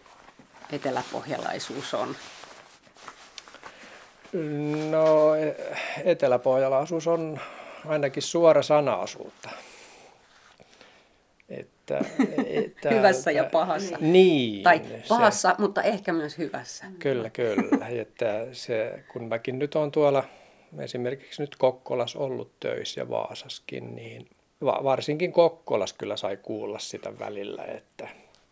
eteläpohjalaisuus 0.72 1.94
on? 1.94 2.14
No 4.90 5.34
e- 5.34 5.56
eteläpohjalaisuus 6.04 7.06
on 7.06 7.40
ainakin 7.86 8.22
suora 8.22 8.62
sanaasuutta. 8.62 9.50
Että, 11.48 12.04
että, 12.46 12.90
Hyvässä 12.90 13.30
ja 13.30 13.44
pahassa. 13.44 13.96
Niin. 14.00 14.62
Tai 14.62 14.78
se- 14.78 15.02
pahassa, 15.08 15.54
mutta 15.58 15.82
ehkä 15.82 16.12
myös 16.12 16.38
hyvässä. 16.38 16.84
Kyllä, 16.98 17.30
kyllä. 17.30 17.88
Että 17.88 18.46
se, 18.52 19.04
kun 19.12 19.24
mäkin 19.28 19.58
nyt 19.58 19.74
on 19.74 19.92
tuolla 19.92 20.24
esimerkiksi 20.78 21.42
nyt 21.42 21.56
Kokkolas 21.56 22.16
ollut 22.16 22.50
töissä 22.60 23.00
ja 23.00 23.08
Vaasaskin, 23.08 23.94
niin 23.96 24.28
va- 24.64 24.80
varsinkin 24.84 25.32
Kokkolas 25.32 25.92
kyllä 25.92 26.16
sai 26.16 26.36
kuulla 26.36 26.78
sitä 26.78 27.18
välillä, 27.18 27.64
että 27.64 28.08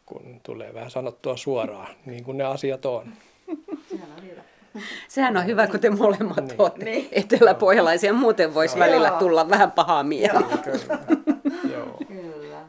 kun 0.07 0.41
tulee 0.43 0.75
vähän 0.75 0.91
sanottua 0.91 1.37
suoraan, 1.37 1.95
niin 2.07 2.25
kuin 2.25 2.39
ne 2.39 2.45
asiat 2.45 2.87
on. 2.87 3.13
Sehän 5.09 5.37
on 5.37 5.47
hyvä, 5.47 5.67
kun 5.67 5.81
te 5.81 5.91
molemmat 5.91 6.45
niin. 6.49 6.61
olette 6.61 7.09
eteläpohjalaisia. 7.13 8.13
Muuten 8.13 8.55
voisi 8.55 8.79
välillä 8.79 9.09
Joo. 9.09 9.19
tulla 9.19 9.49
vähän 9.49 9.73
pahaa 9.73 10.03
mieltä. 10.03 10.59
Kyllä. 10.65 10.99
Joo. 11.73 11.99
Kyllä. 12.09 12.63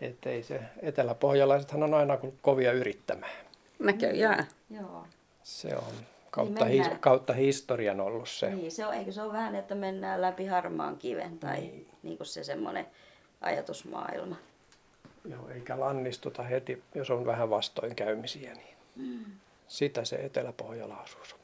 Että 0.00 0.30
ei 0.30 0.42
se, 0.42 0.60
eteläpohjalaisethan 0.82 1.82
on 1.82 1.94
aina 1.94 2.16
kuin 2.16 2.38
kovia 2.42 2.72
yrittämään. 2.72 3.32
Näköjään. 3.78 4.46
Joo. 4.70 5.06
Se 5.42 5.76
on 5.76 5.92
kautta, 6.30 6.64
Niin 6.64 6.84
his, 6.84 6.92
kautta 7.00 7.32
historian 7.32 8.00
ollut 8.00 8.28
se. 8.28 8.50
Niin, 8.50 8.72
se 8.72 8.86
on, 8.86 8.94
eikö 8.94 9.12
se 9.12 9.22
ole 9.22 9.32
vähän, 9.32 9.54
että 9.54 9.74
mennään 9.74 10.20
läpi 10.20 10.46
harmaan 10.46 10.96
kiven 10.96 11.38
tai 11.38 11.60
niin. 11.60 11.86
Niin 12.02 12.16
kuin 12.16 12.26
se 12.26 12.44
semmoinen 12.44 12.86
ajatusmaailma. 13.40 14.36
Joo, 15.24 15.48
eikä 15.48 15.80
lannistuta 15.80 16.42
heti, 16.42 16.82
jos 16.94 17.10
on 17.10 17.26
vähän 17.26 17.50
vastoinkäymisiä. 17.50 18.54
Niin. 18.54 19.26
Sitä 19.68 20.04
se 20.04 20.16
eteläpohjalaisuus 20.16 21.32
on. 21.32 21.43